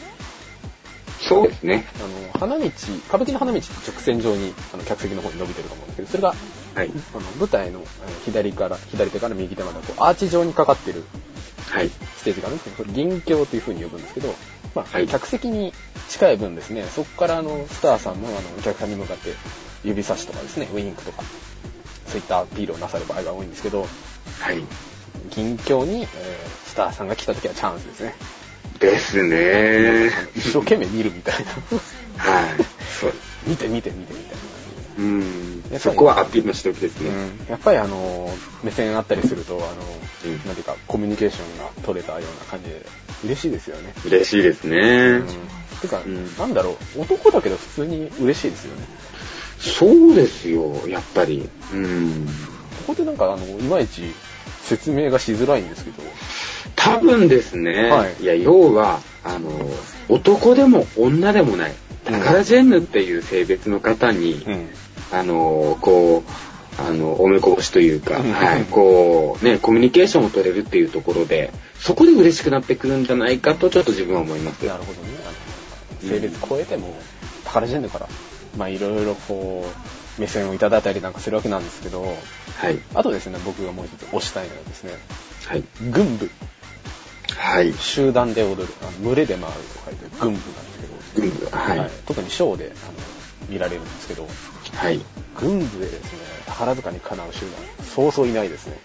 [1.19, 1.85] そうですね。
[1.95, 6.35] あの、花道、歌舞伎の花道って直線上に、あの、客席の方に伸びてると思うんですけど、それが、
[6.75, 6.91] はい。
[7.13, 7.81] あの、舞台の
[8.25, 11.03] 左から、左手から右手までこう、アーチ状にかかってる
[11.69, 11.89] はい。
[11.89, 14.33] ステージがあるんですけど、それ銀鏡という風に呼ぶんですけど、
[14.75, 15.73] まあ、はい客席に
[16.09, 19.33] 近い分ですね、そこからあの、スターさんもあの、お客さんに向かって
[19.83, 21.23] 指差しとかですね、ウインクとか、
[22.07, 24.61] そういったアピールをなさる場合が多いんですけど、はい。
[25.31, 28.15] 銀鏡に、えースターさんが来た時はチャンスですね。
[28.81, 30.11] ですね。
[30.35, 31.51] 一生懸命見るみたいな。
[32.17, 32.63] はい。
[32.99, 33.13] そう。
[33.47, 34.37] 見て見て見てみたい
[34.97, 35.54] うん。
[35.79, 37.09] そこはアピールのし時ですな。
[37.11, 37.15] ね。
[37.41, 37.51] うん。
[37.51, 38.29] やっぱりあの、
[38.63, 39.65] 目線あったりすると、あの、
[40.25, 42.85] うんなんていうか、コミュニケーションが取れたような感じで、
[43.25, 43.93] 嬉しいですよね。
[44.05, 44.77] 嬉しいですね。
[44.79, 45.27] うん。
[45.81, 48.85] てか、うんなんだろう、男だけど普通に嬉しいですよね。
[49.59, 51.49] そうですよ、やっぱり。
[51.73, 52.27] うん。
[52.87, 54.13] ここでなんか、あの、いまいち
[54.61, 56.03] 説明がしづらいんですけど、
[56.75, 59.49] 多分ですね、はいい、や、要は、あの、
[60.09, 61.73] 男でも女でもない、
[62.03, 64.69] タカラジェンヌっていう性別の方に、うん。
[65.19, 74.65] あの、こう、あの、おめこぼしというか、うんはい、こう、ね、コミュニケーションを取れるっていうところで、そこで嬉しくなってくるんじゃないかと、ちょっと自分は思います。
[74.65, 75.07] なるほどね。
[76.01, 76.93] 性別超えても、
[77.45, 78.09] 宝ジェンヌから、
[78.57, 82.79] まあいろいろこう、目線をいただいたりなんかするわけなんですけど、はい。
[82.93, 84.93] あとですね、僕がもう一つ推したいのはですね、
[85.45, 85.63] はい。
[85.91, 86.29] 軍部、
[87.37, 87.73] はい。
[87.73, 91.55] 集団で踊る、あの群れで回ると書いて軍部なんですけど、軍部。
[91.55, 91.91] はい。
[92.05, 92.93] 特にショーであの
[93.49, 94.27] 見られるんですけど、
[94.75, 94.99] はい。
[95.39, 97.49] 軍部でですね、宝塚にかなう集団、
[97.83, 98.77] そうそういないですね。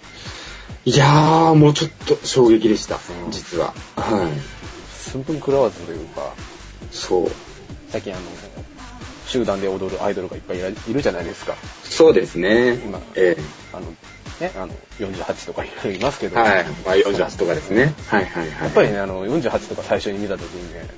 [0.84, 3.74] いやー、もうちょっと衝撃でしたうん、実は。
[3.96, 4.60] はい。
[4.96, 6.32] 寸分食らわずというか、
[6.90, 7.30] そう。
[7.90, 8.22] 最近あの、
[9.26, 11.54] 集団で踊るアイドルがいっぱいいるじゃないですか。
[11.84, 12.74] そうですね。
[12.74, 13.36] 今え
[13.72, 13.86] あの、
[14.40, 16.64] ね、あの、48とかいろいろいますけえど、はい。
[16.86, 17.94] まあ、48とかですね。
[18.08, 18.64] はいはいはい。
[18.64, 20.88] やっぱりね、あの、48とか最初に見た時にね、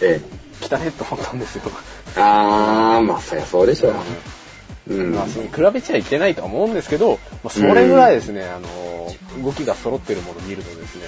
[0.00, 0.20] え
[0.60, 1.62] 汚ねって思ったんですよ。
[2.16, 3.92] えあー、まあ、そりゃそうでしょう。
[3.92, 3.96] うん。
[4.88, 11.06] まあ、その比べちゃいけないとは思うんですけど、まあ、それぐらいですね、あの、動きが揃ってるものを見るとですね、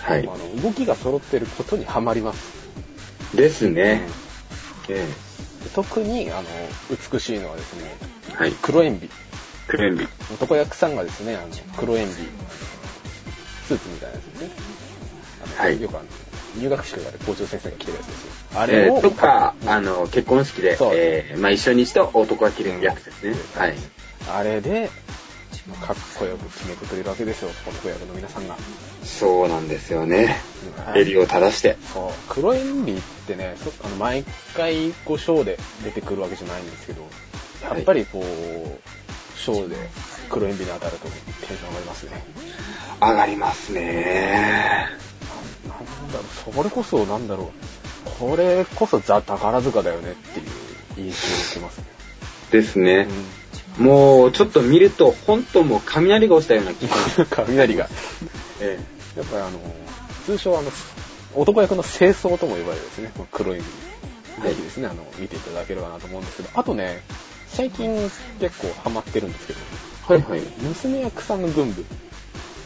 [0.00, 3.36] はいあの動きが揃ってることにはまります。
[3.36, 4.02] ですね。
[4.88, 5.04] え
[5.74, 6.48] 特に、あの、
[7.12, 7.90] 美しいのはですね、
[8.32, 8.52] えはい。
[8.62, 9.10] 黒エンビ。
[9.66, 10.06] クレンビ。
[10.32, 12.12] 男役さんがですね、あの、黒エンビ、
[13.66, 14.50] スーツみたいなやつですね。
[15.56, 16.06] はいよくあの、
[16.58, 18.60] 入学式とかで校長先生が着てるやつですよ。
[18.60, 23.34] あれを、えーとか、あの、結婚式でそう、えーまあ、一緒にして男が着るやつですね。
[23.54, 23.74] はい。
[24.32, 24.90] あれで、
[25.80, 28.56] かっこよく決めてくれるわけですよ、男役の皆さんが。
[29.02, 30.40] そうなんですよね。
[30.84, 31.76] はい襟を正して。
[31.92, 34.24] そう、黒エンビってね、そあの毎
[34.56, 37.02] 回こうショーで出てくるわけじゃないんですけど、
[37.64, 39.76] やっぱりこう、ショーで
[40.28, 42.24] 黒エンビに当たるとテンション上がりますね。
[43.00, 44.88] 上がりますね。
[45.68, 51.84] なんだろう、それこそなんだろう、これこそザ・宝塚だよねっていう印象を受けますね。
[52.50, 53.08] ですね。
[53.78, 56.96] うもう、ちょっと見ると、本当もう雷が落ちたような気が。
[57.24, 57.88] ん、 雷が。
[58.60, 58.78] え
[59.16, 59.60] やっぱりあの、
[60.24, 60.70] 通称あの、
[61.34, 63.68] 男役の清掃とも呼ばれるですね、この黒いはい
[64.42, 67.02] ぜひですね、あの、見ていただければなと思うんですけど、あとね、
[67.48, 69.58] 最近結構ハマってるんですけど、
[70.10, 70.40] えはいはい。
[70.40, 71.84] う娘役さんの軍部、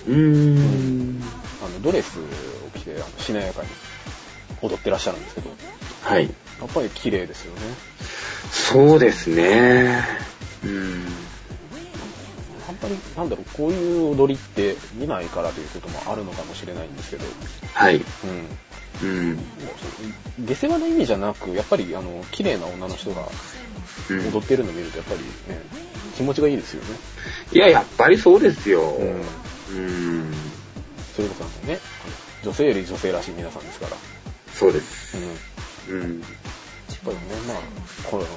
[0.08, 1.22] ーん。
[1.62, 2.22] あの、ドレスを
[2.78, 3.68] 着て、あの、しなやかに
[4.62, 5.50] 踊ってらっしゃるんですけど、
[6.02, 6.24] はい。
[6.24, 6.30] や
[6.66, 7.60] っぱり綺麗ですよね。
[8.50, 10.02] そうですね。
[10.64, 11.06] うん。
[12.68, 17.24] あんまり、なんだろう、こういう踊りって見ないからということもあるのかもしれないんですけど、
[17.74, 17.96] はい。
[17.96, 19.08] うん。
[19.08, 19.38] うん。
[20.46, 23.28] 下世話な意味じゃなく、やっぱり、あの、綺麗な女の人が
[24.10, 25.20] うん踊ってるのを見ると、やっぱり
[25.54, 25.60] ね、
[26.16, 26.88] 気持ちがいいですよね。
[27.52, 28.82] いや、やっぱりそうですよ。
[28.82, 29.76] うん。
[29.76, 30.32] うん。
[31.20, 33.96] それこそあのね、あの女性より女性らしい皆さんですから。
[34.52, 35.16] そうです。
[35.16, 35.20] う
[35.94, 36.00] ん。
[36.00, 36.20] やっうん。
[36.22, 36.26] ぱ
[37.10, 37.56] りね、まあ、
[38.10, 38.28] この、ね、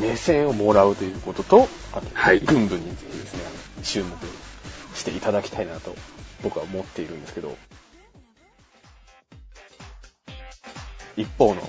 [0.00, 3.40] 目線をもらうということと、あと、はい軍部にですね、
[3.82, 4.10] 注目
[4.94, 5.94] していただきたいなと、
[6.42, 7.56] 僕は思っているんですけど、
[11.16, 11.68] 一方の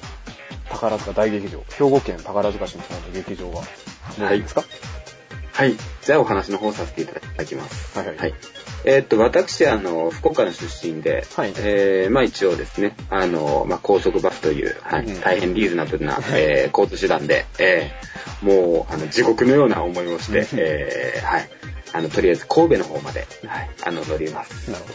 [0.69, 3.63] 宝塚大劇場、兵庫県宝塚市の方の劇場は、
[4.19, 4.63] どうですか、
[5.53, 5.73] はい。
[6.03, 7.97] じゃあお話の方させていただきます。
[7.97, 8.33] はいはいはい。
[8.85, 11.53] えーっと、私、あの、福岡の出身で、はい。
[11.57, 15.21] えーまあ一応ですね、あの、まあ高速バスという、はい、うん。
[15.21, 20.47] 大変リーズナブルな、えー交通手段で、えーもう、あの、地獄のような思いをして、うん。
[20.59, 21.49] えーはい。
[21.93, 24.69] あの、とりあえず神戸の方まで、はい、あの、乗ります。
[24.71, 24.89] なるほ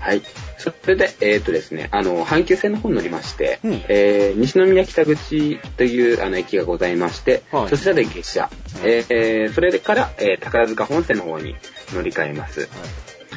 [0.00, 0.22] はい。
[0.58, 8.50] それで、えーっとですね、あの、阪急線の方に乗りまして、うんえー西宮北口というあの駅がございまして、はいそちらで下車、
[8.84, 11.56] えーそれから、えー宝塚本線の方に
[11.92, 12.60] 乗り換えます。
[12.60, 12.66] ど。
[12.66, 12.88] はい。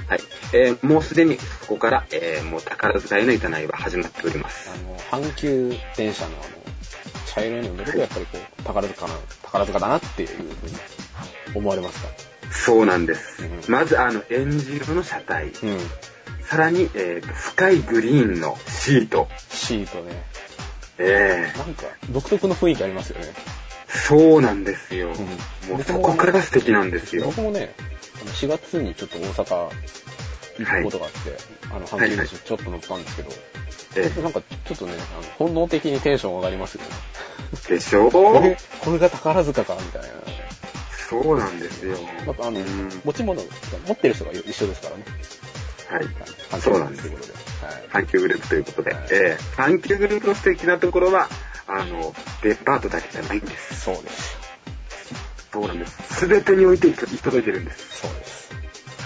[0.07, 0.19] はい。
[0.53, 4.69] えーもうすでにここから、えーもう宝塚への営いは始まっております。
[4.69, 4.77] あ
[5.17, 6.45] の、阪急電車のあの、
[7.33, 10.49] 茶色いのを乗るとやっぱりこう、宝塚な、宝塚だなっていうふうに
[11.55, 12.07] 思われますか？
[12.51, 13.41] そうなんです。
[13.43, 15.77] うんまず、あの、エンジ色の車体、うん。
[16.51, 20.21] さらに、えーと深いグリーンのシート、シートね。
[20.97, 23.27] えーなんか、独特の雰囲気ありますよね。
[23.87, 25.11] そうなんですよ。
[25.11, 27.23] うんもうそこからが素敵なんですよ。
[27.27, 27.73] 僕もね、
[28.21, 29.69] あの4月にちょっと大阪
[30.59, 31.37] 行くことがあって、
[31.73, 33.29] あの、阪急電車ちょっと乗ったんですけど、
[33.95, 36.89] えなんかちょっとね、あの本能的にテンション上がりますよね。
[37.53, 40.07] ーでしょこれ、これが宝塚か、みたいな。
[41.09, 41.97] そうなんですよ。
[42.27, 45.05] またあのうん、持ち物、持ってる人が一緒ですからね。
[45.91, 46.05] はい。
[46.49, 47.33] 阪そうなんですということで。
[47.93, 48.05] はい。
[48.05, 51.27] 阪急グループということで、はいえー阪急グループの素敵なところは、
[51.67, 53.81] あの、デパートだけじゃないんです。
[53.81, 54.37] そうです。
[55.51, 56.15] そうなんです。
[56.19, 58.01] すべてにおいて行き届いてるんです。
[58.01, 58.53] そうです。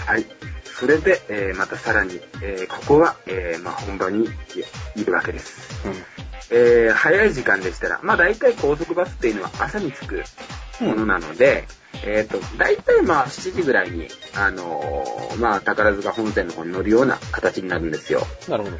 [0.06, 0.26] はい。
[0.64, 4.28] それで、えーまたさらに、えーここは、えーまあ、本場に
[4.94, 5.88] いるわけです。
[5.88, 5.92] う
[6.50, 10.24] えー早い時間でしたら、まあ大体高速バスっていうのは朝に着く
[10.80, 11.66] ものなので、
[12.04, 18.22] えっ、と、大体まあ7時ぐらいに、あのーまあ宝塚本線の方に乗るような形になるんですよ。
[18.48, 18.50] ん。
[18.50, 18.76] なるほど。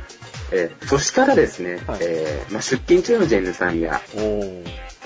[0.53, 4.01] えーそしたらですね、はいえーまあ、出勤中のジェンヌさんや。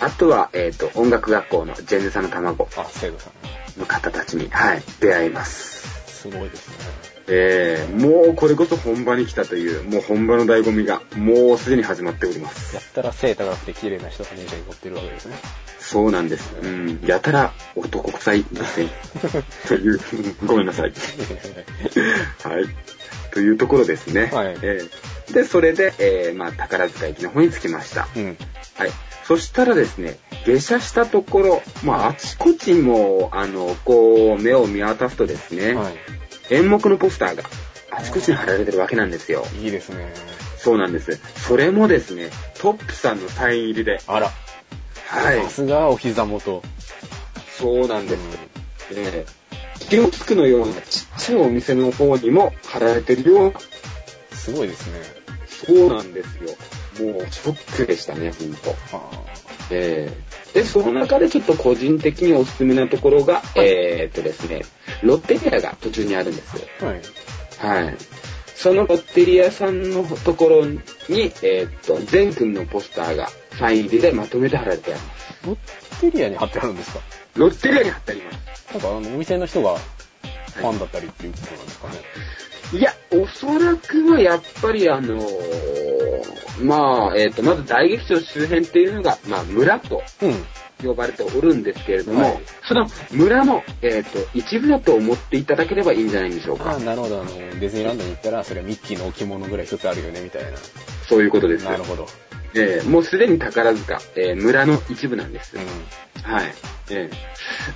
[0.01, 3.31] あとは、えっ、と、音楽学校のジェンヌさんの卵あ、生徒さ
[3.77, 3.81] ん。
[3.81, 6.21] の方たちに、はい、出会います。
[6.23, 7.10] すごいですね。
[7.29, 12.75] えーもうこれこそ本場に来たという、もう本場の醍醐味が、もうすでに始まっております。
[12.75, 15.37] やったら背高くて綺麗な人が電車に乗ってるわけですね。
[15.79, 16.55] そうなんです。
[16.63, 17.01] うん。
[17.05, 18.89] やたら男臭いですね。
[19.69, 20.01] という、
[20.47, 20.93] ごめんなさい。
[22.43, 22.65] はい。
[23.33, 24.31] というところですね。
[24.33, 24.91] はいえー
[25.33, 28.09] で、それで、えーまあ、宝塚駅の方に着きました。
[28.17, 28.37] うん。
[28.77, 28.91] はい。
[29.25, 35.89] そしたらですね、下車したところ、まあ、あちこちも、あの、こう、目を見渡すとですね、は
[36.51, 37.45] 演目のポスターが
[37.91, 39.45] あちこちに貼られてるわけなんですよ。
[39.61, 39.65] い。
[39.65, 40.13] いいですね。
[40.59, 41.21] そうなんです。
[41.37, 44.01] それもですね、トップさんのサイン入りで。
[44.07, 44.31] あら。
[45.09, 45.51] はいさ。
[45.51, 46.63] すがお膝元。
[47.59, 48.23] そうなんです。
[48.93, 53.61] えー、気をつくのようなちっちゃいお店の方にも貼られてるような、
[54.37, 55.21] すごいですね。
[55.47, 57.13] そうなんですよ。
[57.13, 58.71] もうショックでしたね、ほんと。
[58.71, 59.11] は
[59.71, 64.63] えー、で、その中でちょっと個人的におすすめなところが、えー、っとですね、
[65.03, 66.57] ロッテリアが途中にあるんです。
[66.83, 66.87] あ。
[66.87, 67.85] はい。
[67.85, 67.97] はい。
[68.55, 70.81] そのロッテリアさんのところに、
[71.43, 75.47] えー、っと、全組のポスターがサイン入りでまとめて貼られてあります。
[75.47, 77.01] ロッテリアに貼ってあるんですか？
[77.37, 78.73] ロッテリアに貼ってあります。
[78.73, 81.95] なんかあの、お店の人がファンだったりっていうことなんですかね。
[81.95, 81.99] い
[82.77, 85.61] や、おそらくはやっぱりあのー
[86.63, 90.35] まあ、えっ、と、まず大劇場周辺っていうのが、まあ、村とうん。
[90.83, 96.79] 呼ばれておるんですけれども、はいその村の、えっ、と、一部だと思っていただければいいんじゃないんでしょうああ、か。
[96.79, 97.21] なるほど。
[97.21, 100.57] あの、ディズニーランドに行ったら、それはミッキーの置物ぐらい一つあるよね、みたいな。
[101.09, 101.65] そういうことです。
[101.65, 102.07] なるほど。
[102.55, 105.57] えーもうすでに宝塚、えー村の一部なんです。
[105.57, 106.33] うん。
[106.33, 106.53] はい。
[106.91, 107.11] え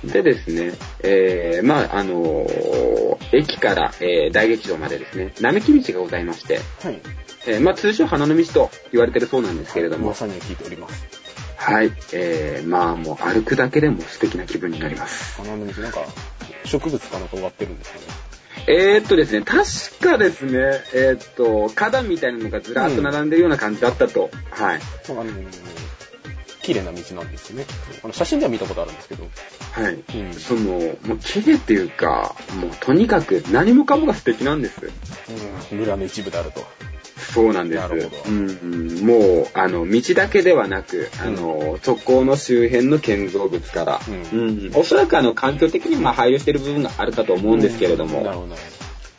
[0.03, 7.01] ーでですね、えーまあ、あのー駅から、えー大劇場までですね、並木道がございまして、はい。
[7.47, 11.05] えーまあ、通称花の道と言われてるそうなんですけれども、噂には聞いております。
[11.57, 11.91] はい。
[12.13, 15.41] えー、まあもう歩くだけでも素敵な気分になります。
[15.41, 16.01] 花の道、なんか、
[16.65, 18.05] 植物かなんか植わってるんですかね。
[18.67, 19.63] えー、っとですね、確
[20.01, 24.31] かですね、えー、っと、花壇みたいなのがずらっと並んでるような感じだったと。
[24.49, 24.79] はい。
[24.79, 25.31] なんかあの、
[26.63, 27.65] 綺麗な道なんですよね。
[28.03, 29.23] あの、写真では見たことあるんですけど。
[29.73, 29.93] はい。
[29.93, 30.61] うんその、
[31.03, 34.81] もう綺麗っていうか、もうとにかく何もかもが素敵なんです。
[35.71, 35.77] うん。
[35.77, 36.65] 村の一部であると。
[37.17, 38.29] そうなんです。
[38.29, 38.51] うんう
[39.01, 44.01] ん、もう、あの、道だけではなく、あの、直行の周辺の建造物から、
[44.33, 48.55] ううんおそらくあの、環境的にまあ配慮している部分があるかと思うんですけれども、なるほど、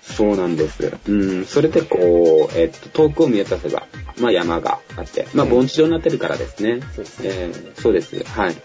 [0.02, 0.92] そうなんです。
[1.08, 3.86] うん、それでこう、えっと、遠くを見渡せば、
[4.20, 6.80] まあ山があって、まあうん盆地状になってるからですね。
[6.94, 8.22] そうですねえーそうです。
[8.24, 8.56] はい。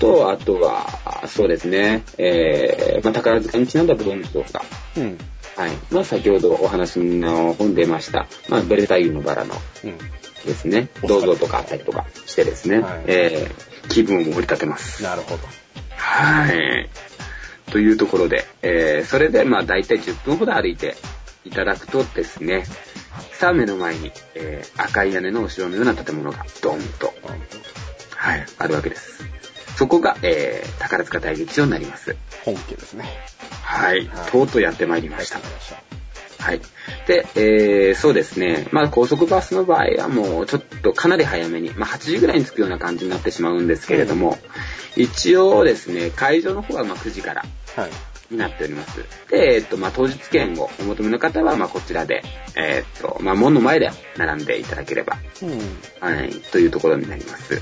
[0.00, 4.64] と、あとは、そうですね、えー、まあ宝塚にちなんだブロンズとか。
[4.96, 5.18] うん。
[5.56, 5.70] はい。
[5.90, 9.98] まあ先ほどお話の本出ました、まあベルタイユのバラのうん。
[10.46, 15.02] ですね、お銅像とかあったりとかしてですね、はいえー、気分を盛り立てます。
[15.02, 15.42] なるほど。
[15.96, 16.88] はい。
[17.72, 20.94] というところで、えー、それでまあ大体10分ほど歩いて
[21.44, 22.64] いただくとですね、
[23.32, 27.12] さあ目の前に、えー、赤い屋根のお城のような建物がドーンと、
[28.14, 29.24] はい、あるわけです。
[29.76, 32.16] そこが、えー、宝塚大劇場になります。
[32.44, 33.04] 本家ですね。
[33.62, 34.30] はいはい。
[34.30, 35.38] とうとうやってまいりました。
[36.42, 36.60] はい。
[37.06, 38.68] で、えー、そうですね。
[38.72, 44.38] まあ、高速バスの場合はもうちょっとかなり早めに、まあ、8時ぐらいに着くような感じになってしまうんですけれども、
[44.96, 47.44] 一応ですね、会場の方はまあ9時から
[47.76, 47.90] はい。
[48.30, 49.04] になっております。
[49.30, 52.22] で、えっと、まあ、当日券をお求めの方は、まあ、こちらで、
[52.56, 55.58] えっと、まあ、門の前で並んでいただければ、うん。
[56.00, 57.60] はい、というところになります。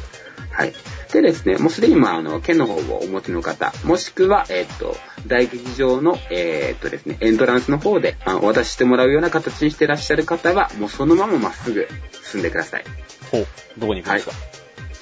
[0.56, 0.72] はい。
[1.12, 11.88] でですね、もうすでに、まあ、あの、券の方をお持ちの方、もしくは、えっと、大劇場の、えっとですね、エントランスの方で、あお渡ししてもらうような形にしてらっしゃる方は、もうそのまままっすぐ
[12.30, 12.84] 進んでください。
[13.32, 13.46] ほう。
[13.78, 14.32] どこに行くんですか？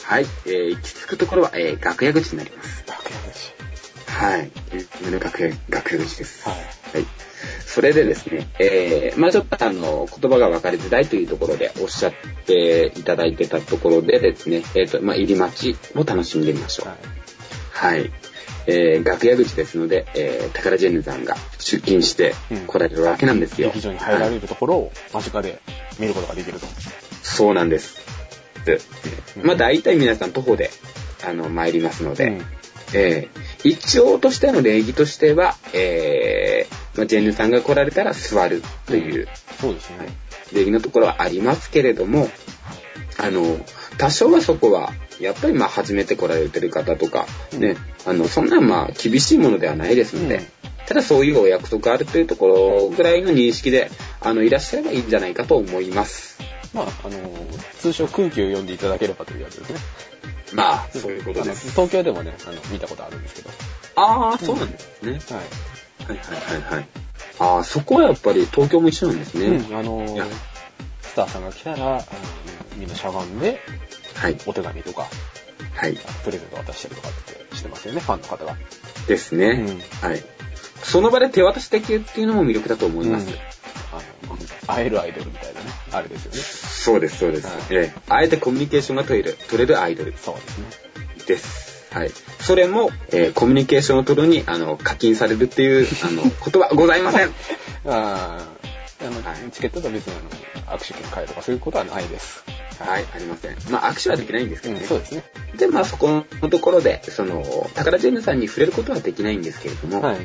[0.05, 0.26] はい。
[0.47, 2.85] えー、行き着くところは、えー、楽屋口になります。
[2.89, 3.53] 楽屋口。
[4.11, 4.51] はい。
[5.03, 6.49] 夢の楽屋、楽屋口です。
[6.49, 6.59] はい。
[6.95, 7.07] はい。
[7.66, 12.12] それでですね、えー、まあちょっとあの、言葉が分かりづらいというところでおっしゃっ
[12.45, 16.88] ていただいてたところでですね、えっ、と、まあ入り待ちを楽しんでみましょう。
[16.88, 16.99] はい。
[18.01, 18.11] はい。
[18.66, 22.34] えー、楽屋口ですので、えー、宝ジェンヌさんが出勤して
[22.68, 23.68] 来られるわけなんですよ。
[23.68, 25.61] 劇場に入らはいれるところを間近で
[25.99, 26.66] 見ることができると。
[27.22, 28.01] そうなんです。
[28.64, 28.78] で
[29.36, 30.70] うんまあ大体皆さん徒歩で、
[31.26, 32.45] あの、参りますので、うん
[32.95, 39.28] えー一応としての礼儀としては、えーまあ、ジェンヌさんが来られたら座るという、
[39.61, 40.09] そうですね。
[40.53, 42.28] 礼儀のところはありますけれども、
[43.18, 43.64] あの、
[43.99, 50.47] 多少はそこは、やっぱりまあ初めて来られてる方とか、ね、あの、そんなまあ厳しいものではないですので、うん
[50.84, 53.90] ただそういうお約束あるというところぐらいの認識で、
[54.20, 56.38] あの、いらっしゃればいいんじゃないかと思います。
[56.75, 57.18] まあ、あの、
[57.79, 59.79] 通称空気を読んでいただければというやつですね。
[60.55, 61.70] まあ、そういうことです。
[61.70, 63.51] 東京でもね、あの、見たことあるんですけど。
[63.97, 65.12] ああ、そうなんですね。
[65.12, 65.18] はい。
[65.18, 66.87] はいはいはいはい。
[67.39, 69.47] ああ、そこはやっぱり東京も一緒なんですね。
[69.47, 70.27] うん、あのいや
[71.01, 72.05] スターさんが来たら、あの
[72.77, 73.61] みんなしゃがんで、
[74.14, 74.39] はい。
[74.47, 75.07] お手紙とか、
[75.75, 75.99] はい。
[76.25, 77.12] プレゼント渡したりとかっ
[77.51, 78.57] てしてますよね、ファンの方が。
[79.07, 79.51] ですね。
[80.03, 80.25] うんはい。
[80.83, 83.29] その場で手渡しできるっていうのも魅力だと思います。
[83.29, 83.35] うん
[83.93, 83.97] あ
[84.27, 86.39] の、会えるアイドルみたいなね、あれですよね。
[86.39, 87.47] そうです、そうです。
[87.47, 90.64] はいええあえてコミュニケーションが取れる、取れるアイドルそうですね。
[91.27, 91.95] です。
[91.95, 92.11] はい。
[92.41, 97.31] それも、えーコミュニケーションを取るに、あの、課金されるっていう、あの、 ことはございません。
[97.87, 98.62] あー
[99.07, 100.14] あの、はいチケットと別に
[100.66, 102.44] あの、握手券買えとかそういうことはないです。
[102.78, 103.57] はい、ありません。
[103.70, 104.86] まあ、握手はできないんですけうん、どね。
[104.86, 105.24] そうですね。
[105.57, 107.44] で、まあ、そこのところで、その、
[107.74, 110.16] 宝ジェンヌさんに触れることはできないんですけれども、はい。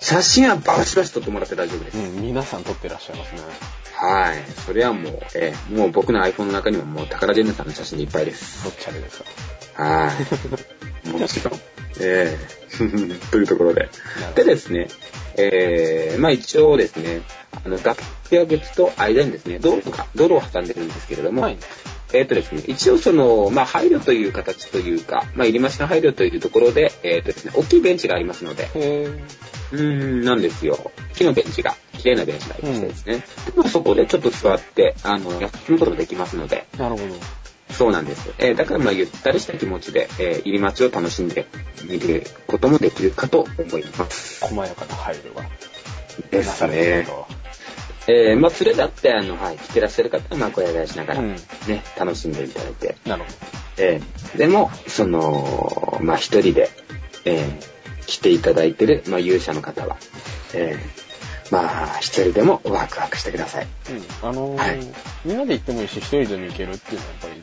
[0.00, 1.98] 写真はバシバシ撮ってもらって大丈夫です。
[1.98, 3.40] うん、皆さん撮ってらっしゃいますね。
[3.94, 4.36] はい。
[4.66, 8.62] それはもう、えーもう僕の iPhone の中にはもう宝ジェンヌさんの写真でいっぱいです。
[8.64, 9.22] どっちあれです
[9.74, 9.82] か？
[9.82, 11.08] はい。
[11.08, 11.60] もちろん。
[12.00, 12.76] ええ
[13.30, 13.88] というところで
[14.34, 14.88] でですね、
[15.36, 17.22] えー、まあ一応ですね、
[17.64, 21.58] あの、楽屋口と間にですね、道路が、道路を挟んでるんですけれども、はい。
[22.12, 28.70] えっ、とですね、一応その、まあ配慮という形というか、まあ入り増しの配慮というところで、えっ、とですね、大きいベンチがありますので、
[29.72, 30.90] うーん、なんですよ。
[31.14, 33.16] 木のベンチが、綺麗なベンチがありましてですね。
[33.16, 33.22] で
[33.56, 37.14] まあそこでちょっと座って、あの、休むことができますので、なるほど。
[37.70, 38.32] そうなんです。
[38.38, 41.46] えーだからまあゆったりした気持ちで、えー入り待ちを楽しんで
[41.88, 44.44] 見ることもできるかと思います。
[44.44, 45.42] 細やかな配慮が
[46.30, 47.04] ですね。
[47.06, 47.26] と。
[48.08, 52.96] えーまあ連れだって、あの、はい、来てらっしゃる方は、まあ、ごやがやしながら、うんね、楽しんでいただいて。
[53.04, 53.28] なるほ
[53.78, 56.70] えーでも、その、まあ一人で、
[57.24, 59.96] えー来ていただいてる、まあ勇者の方は、
[60.54, 61.05] えー
[61.50, 63.66] まあ一人でもワクワクしてください。
[63.88, 63.94] ど。
[63.94, 64.30] うん。
[64.30, 64.86] あのーはい
[65.24, 67.42] みんなで行ってもいいし、一人でも行けるっていうのはやっぱり、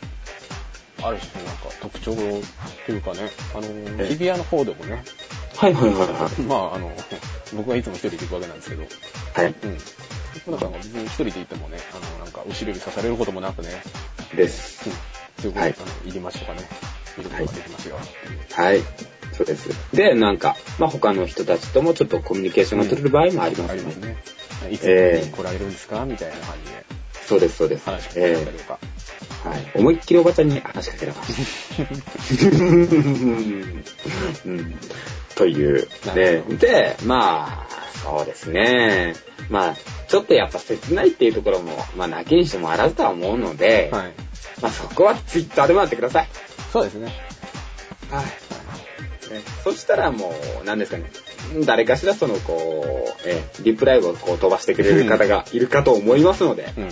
[1.06, 5.04] ある種なんか特徴というかね、あのーええ日比谷の方でもね、
[5.56, 6.92] はいはいはいはまああの、
[7.54, 8.88] 僕はいつも一人で行くわけなんですけど、い。
[9.34, 9.56] はい。
[9.64, 9.78] うん。
[10.52, 13.70] なんか別に一人で行ってもね、あの、なんか後ろ指刺されることもなくね、
[14.36, 14.90] です。
[14.90, 14.96] うん。
[15.42, 16.68] すごい、はいあの、入り待ちとかね、
[17.18, 17.98] 見ることができますよ。
[18.52, 18.82] はい。
[19.34, 19.70] そうです。
[19.96, 23.74] で、なんか、まあ他の人たちともちょっとコミュニケーションが取れる場合もありますね。
[23.74, 24.18] ありますね。
[24.72, 26.06] いつええ来られるんですか？
[26.06, 26.86] みたいな感じで
[27.26, 27.86] そうです、そうです。
[27.86, 28.80] 話しかけえられたりとか。
[29.46, 29.72] えはい。
[29.76, 31.34] 思いっきりおばちゃんに話しかけられまし
[31.76, 31.84] た。
[34.46, 34.76] うん
[35.36, 35.88] という。
[36.06, 37.68] なねで、まあ、
[38.04, 39.16] そうですね。
[39.50, 39.76] まあ、
[40.08, 44.14] ちょっとやっぱ切ないっていうところも、まあ、泣きにしてもあらずとは思うので、はい。
[44.62, 46.28] まあそこはツイッターでもやってください。
[46.72, 47.12] そうですね。
[48.12, 48.26] はい。
[49.30, 51.12] ねそしたらもう、何ですかね。
[51.66, 56.90] 誰かしらその、こう、えーリプライをこう飛ばしてくれる方がいるかと思いますので、うん。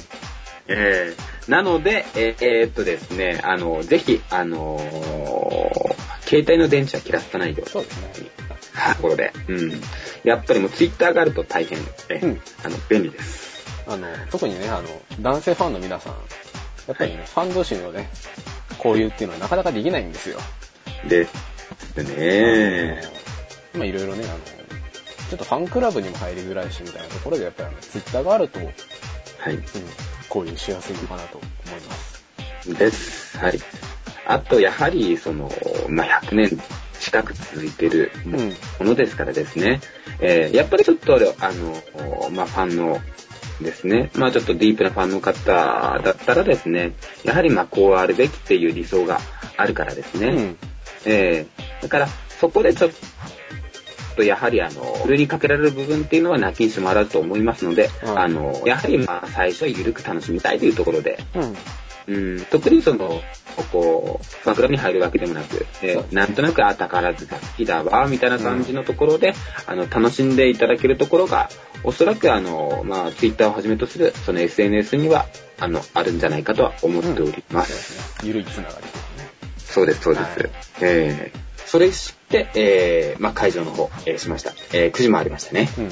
[0.67, 8.29] えーなので、えーえーっとですね、あの、ぜひ、あのー携帯の電池は切らさないでそうですね。
[8.73, 9.81] はい、ところで、うん。
[10.23, 11.77] やっぱりもうツイッターがあると大変、
[12.09, 13.65] えーうんあの、便利です。
[13.87, 14.87] あの、特にね、あの、
[15.19, 16.13] 男性ファンの皆さん、
[16.87, 18.09] やっぱりね、ファン同士のね、
[18.77, 20.39] 交流っていうのはなかなかできないんですよ。
[21.07, 21.33] です
[22.03, 23.01] ね。
[23.03, 23.05] あ
[23.77, 28.75] のまあいろいろね、あの、ちょっとファンクラブにも入りづらいしみたいなところで、やっぱりあの、ツイッターがあると、うん、はい。
[30.33, 31.47] 交流しやすいのかなと思
[31.77, 32.73] います。
[32.73, 33.37] です。
[33.37, 33.59] はい。
[34.27, 35.51] あと、やはり、その、
[35.89, 36.61] まあ、100年
[36.99, 38.37] 近く続いてるも
[38.79, 38.87] うん。
[38.87, 39.81] のですからですね、
[40.19, 43.01] えーやっぱりちょっと、あの、まあ、ファンの
[43.61, 46.93] ですね、まあ、ちょっとディープなファンの方だったらですね、
[47.23, 49.19] やはり、まあ、こうあるべきっていう理想が
[49.57, 50.57] あるからですね、うん。
[51.05, 52.07] えーだから、
[52.39, 52.91] そこでちょっ
[54.15, 58.19] と、やはり、あの、ふるにかけられる部分っていうのは泣きにしてもらうと思いますので、うん。
[58.19, 61.57] あの、やはり、まあ、最初は緩く楽しみたいというところで、うん。
[62.07, 63.21] うん、特にその、
[63.55, 66.05] ここ、ファンクラブに入るわけでもなく、えそう。
[66.11, 69.33] なんとなく、あ、宝塚好きだわ、みたいな感じのところで、
[69.67, 71.49] あの、楽しんでいただけるところが、
[71.83, 75.27] おそらく、あの、まあ、ツイッターをはじめとする、その SNS には、
[75.59, 77.63] あの、あるんじゃないかとは思っておりま。
[77.63, 77.71] す。
[77.71, 78.27] すね。
[78.27, 79.10] ゆるいつながり。
[79.71, 80.39] そうです、そうです。
[80.39, 80.51] はい
[80.81, 84.51] えーそれして、えー、まあ、会場の方、えーしました。
[84.73, 85.69] えー、9時もありましたね。
[85.77, 85.91] うん。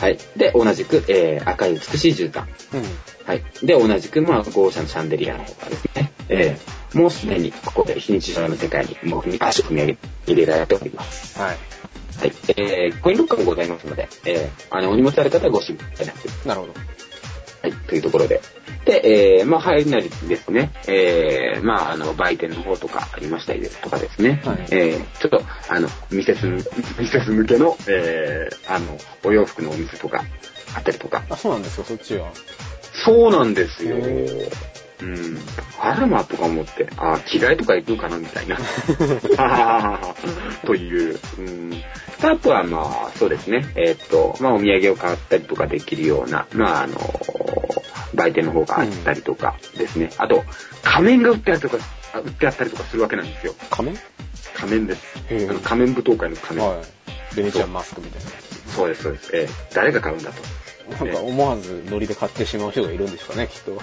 [0.00, 0.18] はい。
[0.34, 2.44] で、同じく、えー、赤い美しい絨毯。
[2.72, 2.82] うん。
[3.26, 3.42] はい。
[3.62, 11.38] で、同じく、まあ、号車のシャンデリアの方がですね、えー、もうすでにここで非日常の世界にもう足を踏み入れられております。
[11.38, 11.56] はい。
[12.18, 12.32] はい。
[12.56, 16.26] えー、コインロッカーもございますので、えー、あの、お荷物ある方はご心配なく。
[16.46, 16.72] なるほど。
[17.64, 18.42] はい、というところで。
[18.84, 26.62] で、えー、まあ、入りなりですね、えー、まあ、あの、売店の方とかありましたりですとかですね、はいえー、ちょっと、あの、ミセス、ミ
[27.08, 30.24] セス向けの、えー、あの、お洋服のお店とか
[30.76, 31.24] あったりとか。
[31.30, 32.30] あ、そうなんですか、そっちは。
[33.06, 33.96] そうなんですよ。
[35.04, 35.38] へうん。
[35.80, 38.58] あらまとか思って、あ、着替えとか行くかなみたいな。
[40.66, 41.18] という。
[41.38, 41.70] うん。
[41.70, 41.76] で
[42.22, 43.66] あとはまあ、そうですね。
[43.76, 46.96] えーっと、まあお土産を買ったりとかできるような、まああの、
[48.14, 50.10] 売店の方があったりとかですね。
[50.18, 50.44] あと、
[50.82, 51.84] 仮面が売ってあったりとか、
[52.14, 53.54] あ売ってあったりとかするわけなんですよ。
[53.70, 53.98] 仮面？
[54.54, 55.18] 仮面です。
[55.30, 56.68] あの仮面舞踏会の仮面。
[56.68, 56.84] はい。
[57.36, 58.22] ベネチアンマスクみたい
[58.74, 59.30] そうです、そうです。
[59.36, 60.40] えー誰が買うんだと。
[61.04, 61.04] な。
[61.04, 63.80] なんか思わずノリで買ってしまう人がいるんですかね、きっと。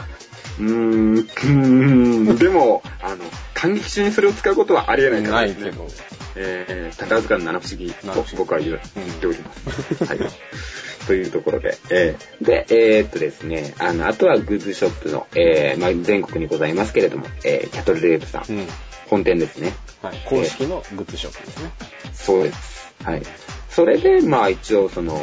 [0.59, 3.23] うーん、うーん、でも、あの、
[3.53, 5.63] 感激中にそれを使うことはありえないからですね。
[5.63, 5.87] ないけど。
[6.35, 8.79] えー、宝塚の七不思議と僕は言っ
[9.19, 10.05] ております。
[10.05, 10.19] はい。
[11.07, 18.67] というところで、えー、で、えー、っとですね、あの、あとはグッズショップの、えー、まあ、全国にございますけれども、えー、キャトルレープさん、うん。
[19.09, 19.73] 本店ですね。
[20.01, 20.21] はい。
[20.25, 21.71] 公式のグッズショップですね。
[22.13, 22.93] そうです。
[23.03, 23.21] はい。
[23.69, 25.19] それで、まあ一応その、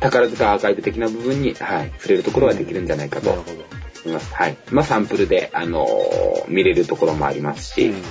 [0.00, 3.79] 宝塚アーカイブ的な部分に、はい、触れるところはできるんじゃないかと思なるほど。
[4.08, 4.34] います。
[4.34, 4.56] はい。
[4.70, 8.02] まあサンプルで、あのー見れるところもありますし、うん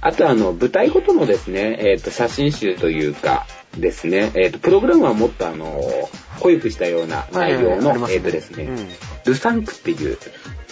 [0.00, 8.88] あとあの、舞台ごとのですね、えっ、と、写真集というか、ですね、えっ、と、プログラムはもっとあのー濃ゆくしたような内容の、はいはいはいありますねえっ、とですね、うん
[9.24, 10.18] ルサンクっていう、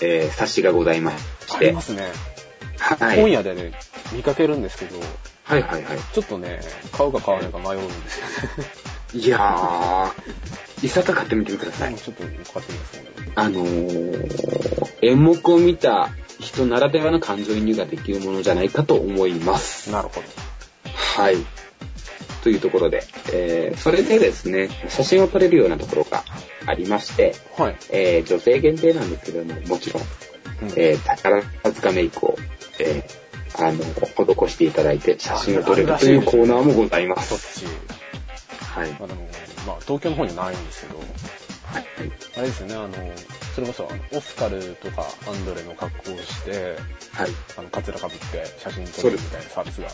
[0.01, 2.05] えー冊子がございましてありま、すね。
[2.79, 3.21] はい。
[3.21, 3.73] 本屋でね、
[4.13, 5.01] 見かけるんですけど、
[5.45, 5.99] はいはいはい。
[6.13, 6.61] ちょっとね、
[6.93, 8.96] 買うか買わないか迷うんですよね。
[9.17, 11.95] いやー、いさか買ってみてください。
[11.95, 13.05] ちょっと買ってみますね。
[13.35, 19.91] あのー、演目を見た人ならではの感情移入ができるものじゃないかと思います。
[19.91, 20.23] なるほど。
[21.23, 21.37] はい。
[22.43, 26.23] というところで、えー、それでですね、写真を撮れるようなところが
[26.67, 27.77] ありまして、はい。
[27.91, 31.43] えー、女性限定なんですけども、もちろん、うんえー、宝
[31.73, 32.37] 塚メイクを、
[32.81, 33.83] えー、あの、
[34.47, 37.65] 施していただいて写真を撮れるというコーナーもございます。
[38.77, 38.79] ち。
[38.79, 38.91] はい。
[38.99, 39.29] まあでも、
[39.67, 41.07] まあ東京の方にはないんですけど、はい。
[42.37, 42.95] あれですよね、あの、
[43.55, 46.77] それこそ、オスカルとかアンドレの格好をして、
[47.13, 47.31] はい。
[47.57, 49.89] あの、カツラかぶって写真撮るみたいなサービスが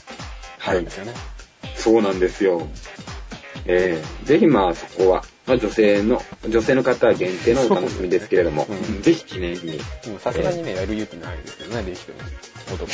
[0.66, 1.14] あるんですよね。
[1.76, 2.66] そうなんですよ。
[3.64, 9.78] えー、ぜひまあそこは、まあ女性の、女性の方は限定のお楽しみですけれども、ねうんぜひ記念に、
[10.18, 12.18] さすがにね、やる勇気ないですけどね、できても。
[12.72, 12.86] 男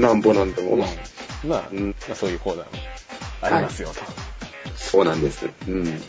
[0.00, 0.80] なんぼなんでも、うん
[1.48, 2.70] まあ、うんまあそういうコーナーも
[3.42, 4.35] ありますよと。
[4.90, 5.48] そうなんです。
[5.68, 6.00] うん。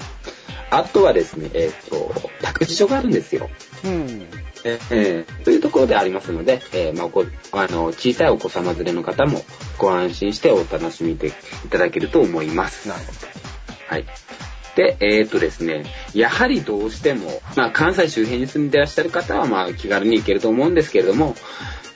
[0.70, 2.12] あとはですね、えっ、と、
[2.42, 3.50] 託児所があるんですよ。
[3.86, 4.28] うん。
[4.64, 9.42] ええーというところでありますので、えーまあ、ごあの小さいお子様連れの方も
[9.78, 11.18] ご安心してお楽しみい
[11.70, 12.90] ただけると思います。
[12.90, 13.14] なるほ
[13.88, 14.06] はい。
[14.76, 21.36] で、えーっとですね、やはりどうしても、まあ、関西周辺に住んでいらっしゃる方は、まあ、気軽に行けると思うんですけれども、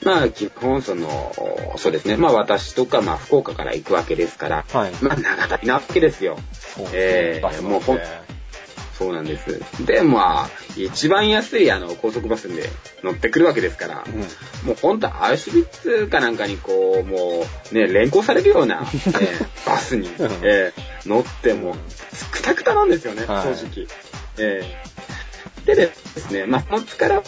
[0.04, 1.32] まあ、基本、その、
[1.76, 4.78] そうですね、まあ、私とか、まあ、福岡から行くわけですから、ど。
[4.78, 4.92] はい。
[5.00, 6.38] まあ、長旅なわけですよ。
[6.52, 8.00] そうえーバス乗ってもうほん
[8.98, 9.60] そうなんです。
[9.84, 12.68] で、まあ、一番安い、あの、高速バスで
[13.02, 14.20] 乗ってくるわけですから、うん
[14.66, 20.08] もうほんとアウシュビッツかなんかにこう、もうね、連行されるような、 えーバスに、
[20.42, 21.74] えー乗っても、
[22.30, 23.86] くたくたなんですよね、はい正直。
[24.38, 27.22] えーでですね、まあ、その力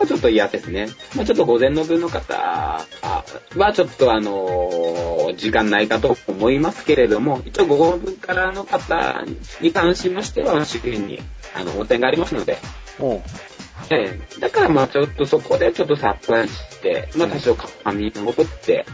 [0.00, 0.88] はちょっと嫌ですね。
[1.14, 9.24] まあ、ちょっと午前の分の方はちょっとあのー時間ないかと思いますけれども、一応午後の分からの方
[9.60, 11.20] に関しましては、周辺に
[11.54, 12.58] あの、温泉がありますので、
[12.98, 13.22] おう
[13.90, 18.86] ええ、だからまあちょっとそこでちょっとさっぱりして、まあ多少髪を残って、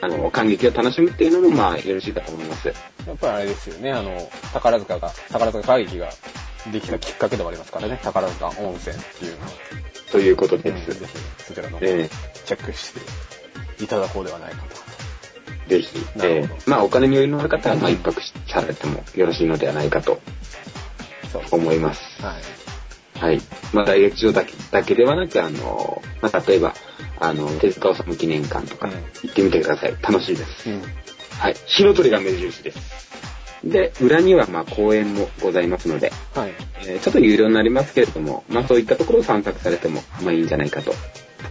[0.00, 2.68] あの、感激を楽しむっていうのもまあよろしいかと思います。
[2.68, 2.74] や
[3.12, 6.10] っぱりあれですよね、あの、宝塚が、宝塚歌劇が
[6.72, 9.48] できたきっかけでもありますからね、宝塚温泉っていうのは。
[10.12, 10.98] ということうんです。
[10.98, 11.12] ぜひ
[11.44, 12.08] そちらの方え
[12.46, 14.64] チェックしていただこうではないか
[15.68, 20.20] えぜひ、ええ、まあお金に余裕のある方はまあ一泊されてもよろしいのではないかと。
[21.50, 22.00] 思います。
[22.22, 22.42] はい。
[23.20, 23.40] はい。
[23.72, 26.74] まあ大劇場だけだけではなく、あの、まあ例えば、
[27.20, 29.96] あの、手塚治虫記念館とかうん行ってみてください。
[30.00, 30.70] 楽しいです。
[30.70, 30.82] うん。
[31.38, 31.56] はい。
[31.66, 32.78] 火の鳥が目印です。
[33.64, 36.52] で、裏にはまあ公園もございますので、はい。
[36.86, 40.92] えーちょっと有料になりますけれども、まあそういったところを散策されても、まあいいんじゃないかと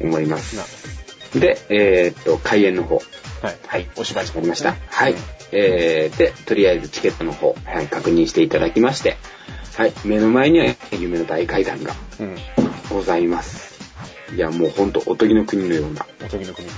[0.02, 1.40] 思いまなす。
[1.40, 2.96] で、えーっと、開演の方。
[2.96, 3.02] は
[3.52, 3.58] い。
[3.68, 3.90] はい。
[3.98, 4.70] お芝居始まりました。
[4.70, 5.16] うんはい。
[5.52, 9.18] えー、で、とりあえずチケットの方、はい、確認していただきまして、
[9.78, 9.94] はい。
[10.06, 12.36] 目の前には夢の大階段がうん。
[12.90, 13.78] ございます。
[14.36, 16.74] いや、もうほんとおとぎの国のような、おとぎの国み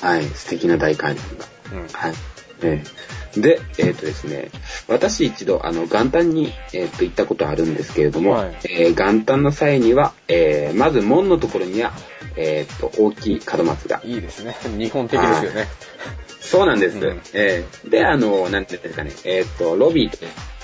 [0.00, 1.46] たいはい、素敵な大階段が。
[1.72, 1.80] な。
[1.82, 1.88] うん。
[1.88, 2.12] はい。
[2.62, 4.50] ええで、えっ、とですね、
[4.88, 11.92] 私一度、あの、元旦に、えっ、と、行ったことあるんですけれども、はいえー元旦の際には、えーまず門のところには、
[12.36, 14.00] えっ、と、大きい門松が。
[14.04, 14.56] いいですね。
[14.78, 15.68] 日本的ですよね。
[16.40, 16.98] そうなんです。
[16.98, 20.18] うんえーで、あの、なんていうんですかね、えっ、と、ロビー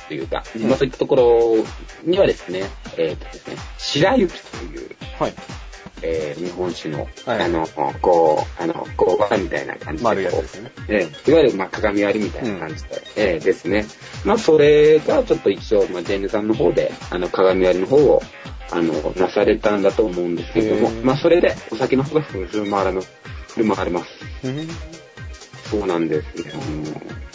[0.09, 1.65] というか、まあそういったところ
[2.05, 2.65] にはですね、
[2.97, 5.33] えっ、とですね、白雪という、はい。
[6.03, 7.67] えー日本酒の、はいあの、
[8.01, 10.05] こう、あの、こう、みたいな感じで。
[10.05, 10.73] 丸いですね。
[10.89, 13.87] ええいわゆる、まあ、鏡割りみたいな感じで、ええですね。
[14.25, 18.23] まあ、それがちょっと一応、まあ、ジェンヌさんの方で、あの、鏡割りの方を、
[18.71, 23.03] あの、なされたんだと思うんですけれどもまあ、それで、お酒の方が振る舞われの、
[23.49, 24.09] 振る舞われます。
[24.45, 24.69] うん。
[25.71, 26.53] そうなんですね。
[26.53, 27.31] うん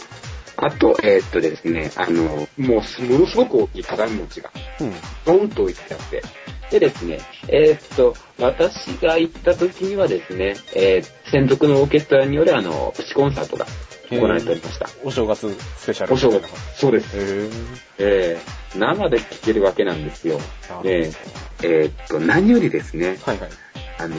[0.58, 4.50] あと、えーっとですね、あの、もう、ものすごく大きい鏡餅が、
[4.80, 4.92] うん。
[5.26, 6.22] ドンと置いてあって、
[6.70, 13.66] でですね、えーっと、私が行った時にはですね、えー専属のオーケストラによるあの、プチコンサートが
[14.10, 14.88] 行われておりました。
[15.02, 16.14] お正月スペシャル。
[16.14, 16.48] お正月。
[16.76, 17.50] そうです。
[17.98, 20.38] えー生で聴けるわけなんですよ。
[20.68, 21.16] あえー
[21.62, 23.50] えーっと、何よりですね、はいはい。
[23.98, 24.16] あの、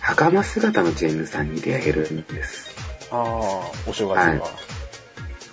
[0.00, 2.74] 袴姿のジェンヌさんに出会えるんです。
[3.10, 4.48] ああ、お正月には。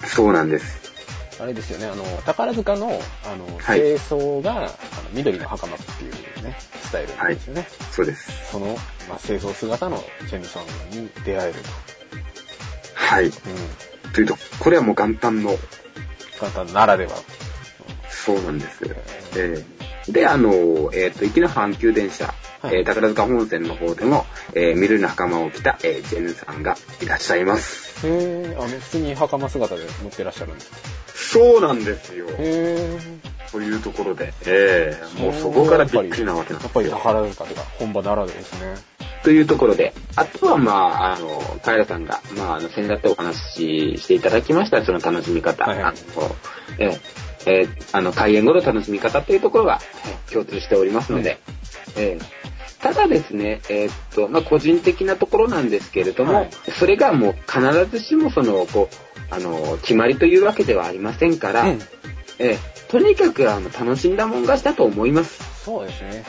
[0.07, 0.92] そうなんです。
[1.43, 2.87] あれですよね、あの、宝塚の、
[3.25, 4.69] あの、はい清掃が、あの、
[5.11, 7.67] 緑の袴っていうね、スタイルなんですよね。
[7.91, 8.49] そうです。
[8.49, 8.67] その、
[9.09, 11.59] まあ、清掃姿のジェンヌさんに出会える
[12.93, 13.29] はい。
[13.29, 13.41] と。
[14.05, 14.11] うん。
[14.13, 15.57] というと、これはもう元旦の、
[16.39, 17.11] 簡単ならでは。
[18.13, 18.83] そうなんです。
[19.35, 28.05] えーで、あの、えっ、と、行きの阪急電車、はいえー宝塚本線の方でも、えー緑の袴を着た、えージェンヌさんがいらっしゃいます。
[28.05, 28.09] へ
[28.51, 30.77] え、あの、普通に袴姿で乗ってらっしゃるんですか
[31.15, 32.27] そうなんですよ。
[32.29, 32.99] へえ。
[33.51, 36.97] というところで、えーもうそこからびっくりなわけなんやっぱりですよ。
[37.01, 38.75] 宝塚とか本場ならではですね。
[39.23, 45.63] というところで、あとは、まあ、あの、平さんが、まあ、あの、先だってお話ししていただきました、その楽しみ方。
[45.63, 46.35] はいはいあの、
[46.77, 46.99] えー
[47.45, 51.37] えーあの、開演後の楽しみ方っていうところが、えー共通しておりますので、
[51.95, 52.43] えー
[52.81, 61.79] ただですね、えーっと、まあ、個人的なところなんですけれども、はいそれがもう必ずしもその、こう、あの、決まりというわけではありませんから、うん。
[62.39, 65.63] えーとにかく、あの、楽しんだもん勝ちだと思います。
[65.63, 66.23] そうですね。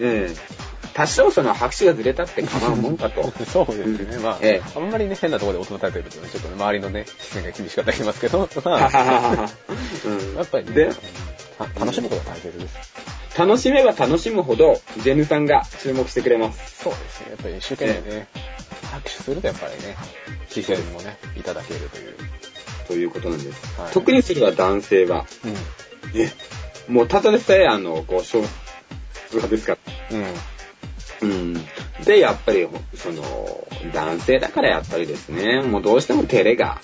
[0.00, 0.69] ええ
[1.00, 3.22] 多少その拍手がずれたって構うもんかと。
[3.50, 4.18] そうですね。
[4.18, 9.48] まあ、ええあんまりね、変なところで音立てるとね、ちょっとね、周りのね、視線が厳しかったりしますけど、 まあ、
[10.04, 10.90] うんやっぱりね、で
[11.78, 13.38] 楽しむことが大切です。
[13.38, 16.82] 楽しめば楽しむほど、ジェヌさんが注目してくれます。
[16.82, 17.26] そうですね。
[17.30, 18.26] やっぱり一生懸命ね、
[18.92, 19.96] 拍手するとやっぱりね、
[20.50, 22.14] 視線もね、いただけるという。
[22.88, 23.80] ということなんです。
[23.80, 26.20] はい特にそれは男性は、うん。
[26.20, 26.30] ね、
[26.88, 28.44] もうただでさえ、あの、こう、勝
[29.30, 29.78] 負ですか
[30.10, 30.18] ら。
[30.18, 30.26] うん。
[31.22, 31.54] うん。
[32.04, 36.80] で、やっぱり、その、男性だからやっぱりですね、もうどうしても照れが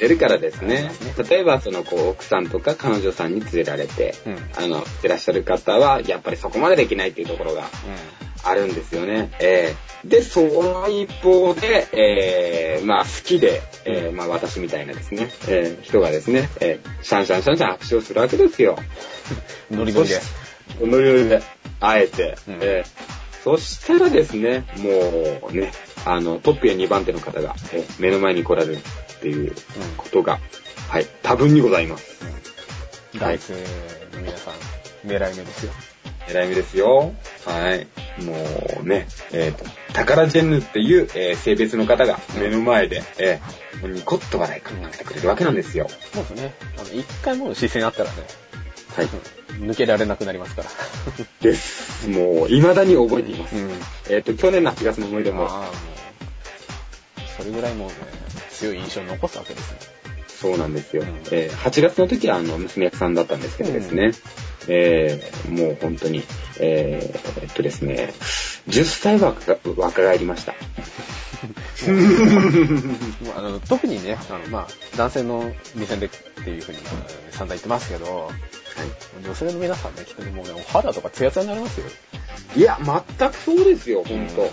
[0.00, 0.90] 出るからですね。
[1.28, 4.38] 例えば、その、こう、奥さんとか彼女さんに連れられて、うん。
[4.56, 7.62] あの、いらっしゃる方は、やっぱりそこまでできないっていうところが
[8.44, 9.30] あるんですよね。
[9.40, 18.76] えーで、その一方で、えーまあ好きで、えーまあ私みたいなですね、えー人がですね、えーシャンシャンシャンシャン握手をするわけですよ。
[19.70, 19.78] うん。
[19.78, 20.20] ノリノリで。
[20.80, 21.42] ノリノリで、
[21.82, 22.36] あえて。
[22.48, 25.72] うんえーそしたらですね、もうね、
[26.04, 29.52] あの、トップや2番手の方が、えー目の前に来られるっていう
[29.96, 30.38] ことが、
[30.88, 32.24] はい、多分にございます。
[33.12, 33.18] うん。
[33.18, 33.54] 男性
[34.14, 34.54] の皆さん、
[35.08, 35.72] 狙い目ですよ。
[36.28, 37.12] 狙い目ですよ。
[37.44, 37.88] はい。
[38.22, 38.34] も
[38.80, 45.88] うね、えっ、と、タカラジェンヌっていう、えー性別の方が目の前で、えーニコッと笑いかけてくれるわけなんですよ。
[46.12, 46.54] そうですね。
[46.78, 48.16] あの、一回もう視線あったらね、
[48.96, 49.04] はい。
[49.06, 50.70] うん抜けられなくなりますから。
[51.40, 52.08] です。
[52.08, 53.56] もう、未だに覚えています。
[53.56, 53.70] うん。
[54.08, 55.70] えっ、と、去年の8月の思い出も、ああ、もう、
[57.36, 57.94] それぐらいもうね、
[58.50, 59.78] 強い印象に残すわけですね。
[60.28, 61.02] そうなんですよ。
[61.02, 64.12] うんえー8月の時は、あの、娘役さんだったんですけどですね、
[64.68, 66.22] えーもう本当に、
[66.58, 68.12] えーえっとですね、
[68.68, 70.54] 10歳若若返りました。
[73.36, 76.92] あの特にね、あのまあ、男性の目線でっていうふうに、まあ、
[77.30, 78.30] 散々言ってますけど、
[79.24, 81.86] 女性の皆さんね、きっとね、もうね、お肌とかツヤツヤになりますよ。
[82.56, 82.78] いや、
[83.18, 84.50] 全くそうですよ、ほんと。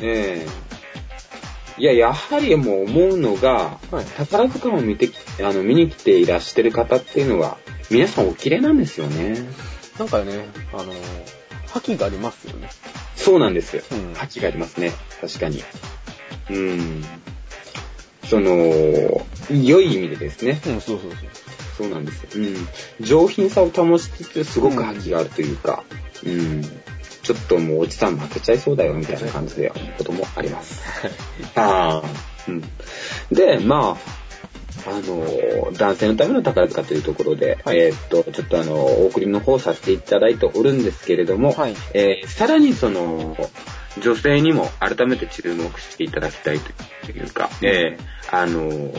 [0.00, 0.70] ええ
[1.80, 7.56] いや、やはりもう思うのが、はい宝塚を見てき、あの、見に来ていらっしゃる方っていうのは、
[7.90, 9.38] 皆さんお綺麗なんですよね。
[9.98, 10.44] なんかね、
[10.74, 10.92] あの、
[11.68, 12.68] 覇気がありますよね。
[13.16, 13.82] そうなんです。
[13.92, 14.92] うん覇気がありますね。
[15.20, 15.62] 確かに。
[16.50, 17.04] うん。
[18.28, 18.50] その、
[19.50, 20.60] 良い意味でですね。
[20.66, 21.20] うん、そうそうそう。
[21.80, 22.44] そうなんですよ。
[23.00, 23.04] うん。
[23.06, 25.82] 上品さを保ちつつ、すごく覇気があるというか、
[26.24, 26.62] うん。
[27.22, 30.82] ちょっともうおじさん負けちゃいそうだよみたいな感じでこともあります。
[31.56, 32.08] ああ。
[32.48, 32.62] うん。
[33.34, 33.96] で、ま
[34.86, 43.36] あ、あの、男性のための宝塚というところで、はいえーっと、ちょっとあの、お送りの方させていただいておるんですけれども、はいえーさらにその、
[44.00, 48.92] 女性にも改めて注目していただきたいというか、えーあの、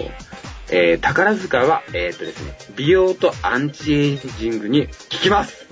[0.72, 5.66] えー宝塚は、えーっとですね、美容とアンチエイジングに効きます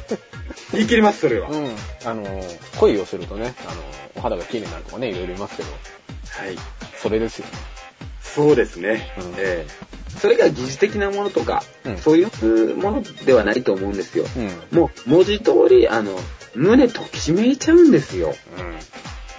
[0.72, 1.48] 言い切ります、それは。
[1.48, 1.76] うん。
[2.04, 2.44] あの、
[2.78, 3.82] 恋をするとね、あの、
[4.16, 5.76] お肌が綺麗になるとかね、いろいろ言いますけど、は
[6.50, 6.56] い。
[7.00, 7.52] それですよね。
[8.20, 9.12] そうですね。
[9.18, 14.24] うんええそれが疑似的なものとか、うんそういうものではないと思うんですよ。
[14.72, 14.78] うん。
[14.78, 16.18] もう文字通り、あの、
[16.54, 18.34] 胸ときめいちゃうんですよ。
[18.58, 18.76] うん。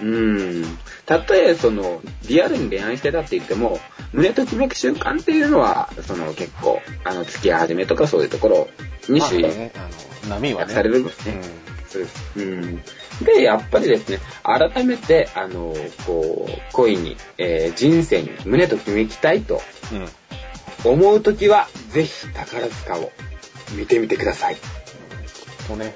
[0.00, 0.64] うん。
[1.06, 3.80] たとえ、その、リアルに恋愛してたって言っても、
[4.12, 8.68] 胸ときめく瞬間っていうのは、その結構、あの、付き合い始めとかそういうところ
[9.08, 10.74] に主義まあね、あの、波はね。
[10.74, 11.32] されるんうですね。
[11.34, 11.42] ん。
[11.88, 12.32] そうです。
[12.36, 12.82] うん。
[13.24, 15.74] で、やっぱりですね、改めて、あの、
[16.06, 19.60] こう、恋に、えー人生に胸ときめきたいと
[19.92, 20.08] うん。
[20.92, 23.10] 思うときは、ぜひ宝塚を
[23.72, 24.56] 見てみてください。
[25.66, 25.94] とね、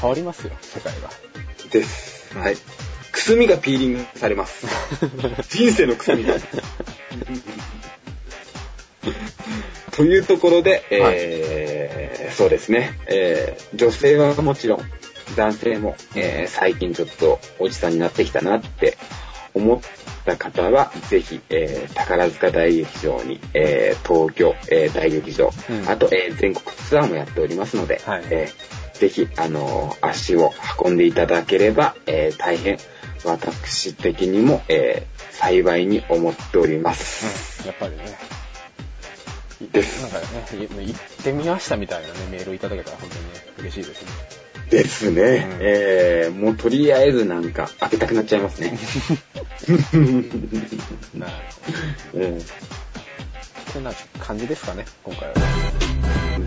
[0.00, 1.10] 変わりますよ、世界が。
[1.70, 2.36] です。
[2.38, 2.56] はい。
[3.24, 4.66] くすみがピーリングされます。
[5.48, 6.34] 人生のくすみが。
[9.92, 14.80] というところで、えーそうですね、えー女性はもちろん、
[15.36, 18.98] 男性も、えー最近ちょっとおじさんになってきたなって
[19.54, 19.80] 思っ
[20.26, 32.76] た方は、ぜひ、えー宝塚大劇場に、えー東京、えー大劇場、うんあと、えー全国ツアーもやっておりますので、はいえーぜひ、あのー足を運んでいただければ、えー大変、
[33.24, 37.62] 私的にも、えー幸いに思っております。
[37.62, 37.66] うん。
[37.66, 38.16] やっぱりね。
[39.72, 44.10] ですなんかね、い行ってみましたみたいなね、メールいただけたら本当にね、嬉しいですね。
[44.70, 45.22] ですね。
[45.22, 48.78] うんえーもうとりあえずなんか開けたくなっちゃいますね。
[51.14, 51.26] な
[52.14, 52.40] うん
[53.72, 55.34] こんな感じですかね、今回は。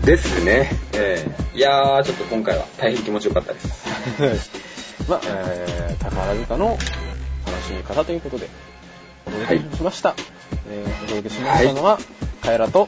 [0.04, 0.70] ですね。
[0.94, 4.50] えーいやー、ちょっと今回は大変気持ちよかったです。
[5.08, 6.66] まあ、えー、宝塚の
[7.46, 8.48] 楽しみ方ということで、
[9.26, 10.10] お届けしました。
[10.10, 10.18] はい、
[10.68, 12.02] えー、お届けしましたのは、はい、
[12.42, 12.86] カエラと、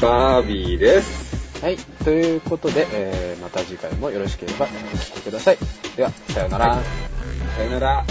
[0.00, 1.64] バービーです。
[1.64, 5.58] はい、ということで、えー、また次回もよろしければお聴きください。
[5.96, 6.68] では、さようなら。
[6.68, 6.84] はい、
[7.56, 8.04] さようなら。